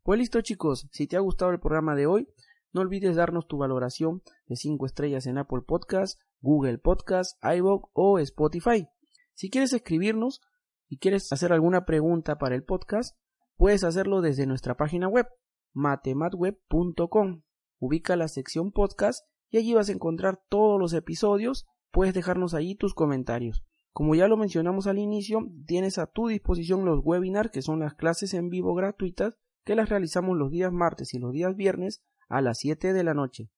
Pues 0.03 0.18
listo 0.18 0.40
chicos, 0.40 0.88
si 0.92 1.07
te 1.07 1.16
ha 1.16 1.20
gustado 1.20 1.51
el 1.51 1.61
programa 1.61 1.94
de 1.94 2.07
hoy, 2.07 2.29
no 2.72 2.83
olvides 2.83 3.16
darnos 3.16 3.46
tu 3.46 3.59
valoración 3.59 4.22
de 4.46 4.57
5 4.57 4.87
estrellas 4.87 5.27
en 5.27 5.38
Apple 5.38 5.62
Podcast, 5.66 6.20
Google 6.40 6.79
Podcast, 6.79 7.42
iVoox 7.42 7.90
o 7.94 8.18
Spotify. 8.18 8.88
Si 9.35 9.51
quieres 9.51 9.72
escribirnos 9.72 10.40
y 10.88 10.98
quieres 10.98 11.33
hacer 11.33 11.53
alguna 11.53 11.85
pregunta 11.85 12.38
para 12.38 12.55
el 12.55 12.64
podcast, 12.64 13.16
puedes 13.57 13.85
hacerlo 13.85 14.20
desde 14.20 14.46
nuestra 14.46 14.77
página 14.77 15.09
web 15.09 15.27
matematweb.com. 15.72 17.42
ubica 17.79 18.16
la 18.16 18.29
sección 18.29 18.72
podcast 18.72 19.27
y 19.51 19.59
allí 19.59 19.74
vas 19.74 19.88
a 19.88 19.92
encontrar 19.92 20.40
todos 20.48 20.81
los 20.81 20.92
episodios. 20.92 21.66
Puedes 21.90 22.14
dejarnos 22.14 22.55
allí 22.55 22.74
tus 22.74 22.94
comentarios. 22.94 23.67
Como 23.98 24.14
ya 24.14 24.28
lo 24.28 24.37
mencionamos 24.37 24.87
al 24.87 24.96
inicio, 24.96 25.40
tienes 25.66 25.98
a 25.98 26.06
tu 26.06 26.28
disposición 26.28 26.84
los 26.84 27.00
webinars, 27.02 27.50
que 27.50 27.62
son 27.62 27.80
las 27.80 27.94
clases 27.94 28.32
en 28.32 28.48
vivo 28.48 28.72
gratuitas, 28.72 29.37
que 29.64 29.74
las 29.74 29.88
realizamos 29.88 30.38
los 30.38 30.52
días 30.52 30.70
martes 30.72 31.14
y 31.14 31.18
los 31.18 31.32
días 31.32 31.56
viernes 31.56 32.04
a 32.28 32.40
las 32.40 32.58
7 32.58 32.92
de 32.92 33.02
la 33.02 33.12
noche. 33.12 33.50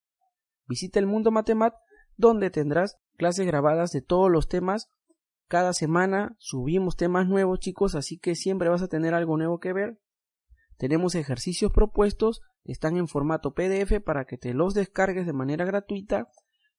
Visita 0.66 0.98
el 0.98 1.06
mundo 1.06 1.30
Matemat, 1.30 1.74
donde 2.16 2.48
tendrás 2.48 2.96
clases 3.18 3.46
grabadas 3.46 3.90
de 3.90 4.00
todos 4.00 4.30
los 4.30 4.48
temas. 4.48 4.88
Cada 5.46 5.74
semana 5.74 6.36
subimos 6.38 6.96
temas 6.96 7.28
nuevos, 7.28 7.60
chicos, 7.60 7.94
así 7.94 8.18
que 8.18 8.34
siempre 8.34 8.70
vas 8.70 8.80
a 8.80 8.88
tener 8.88 9.12
algo 9.12 9.36
nuevo 9.36 9.58
que 9.58 9.74
ver. 9.74 10.00
Tenemos 10.78 11.16
ejercicios 11.16 11.70
propuestos, 11.70 12.40
están 12.64 12.96
en 12.96 13.08
formato 13.08 13.52
PDF 13.52 14.00
para 14.02 14.24
que 14.24 14.38
te 14.38 14.54
los 14.54 14.72
descargues 14.72 15.26
de 15.26 15.34
manera 15.34 15.66
gratuita. 15.66 16.30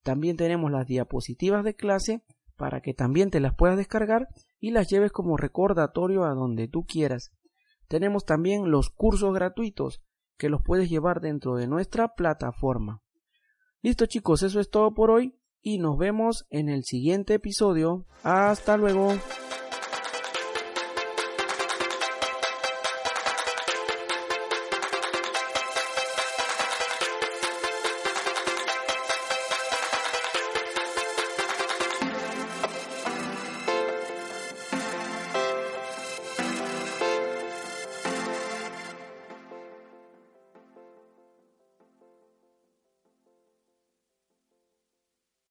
También 0.01 0.35
tenemos 0.35 0.71
las 0.71 0.87
diapositivas 0.87 1.63
de 1.63 1.75
clase 1.75 2.23
para 2.61 2.81
que 2.81 2.93
también 2.93 3.31
te 3.31 3.39
las 3.39 3.55
puedas 3.55 3.75
descargar 3.75 4.27
y 4.59 4.69
las 4.69 4.87
lleves 4.87 5.11
como 5.11 5.35
recordatorio 5.35 6.25
a 6.25 6.35
donde 6.35 6.67
tú 6.67 6.85
quieras. 6.85 7.31
Tenemos 7.87 8.23
también 8.23 8.69
los 8.69 8.91
cursos 8.91 9.33
gratuitos 9.33 10.03
que 10.37 10.47
los 10.47 10.61
puedes 10.61 10.87
llevar 10.87 11.21
dentro 11.21 11.55
de 11.55 11.65
nuestra 11.65 12.13
plataforma. 12.13 13.01
Listo 13.81 14.05
chicos, 14.05 14.43
eso 14.43 14.59
es 14.59 14.69
todo 14.69 14.93
por 14.93 15.09
hoy 15.09 15.39
y 15.59 15.79
nos 15.79 15.97
vemos 15.97 16.45
en 16.51 16.69
el 16.69 16.83
siguiente 16.83 17.33
episodio. 17.33 18.05
Hasta 18.21 18.77
luego. 18.77 19.15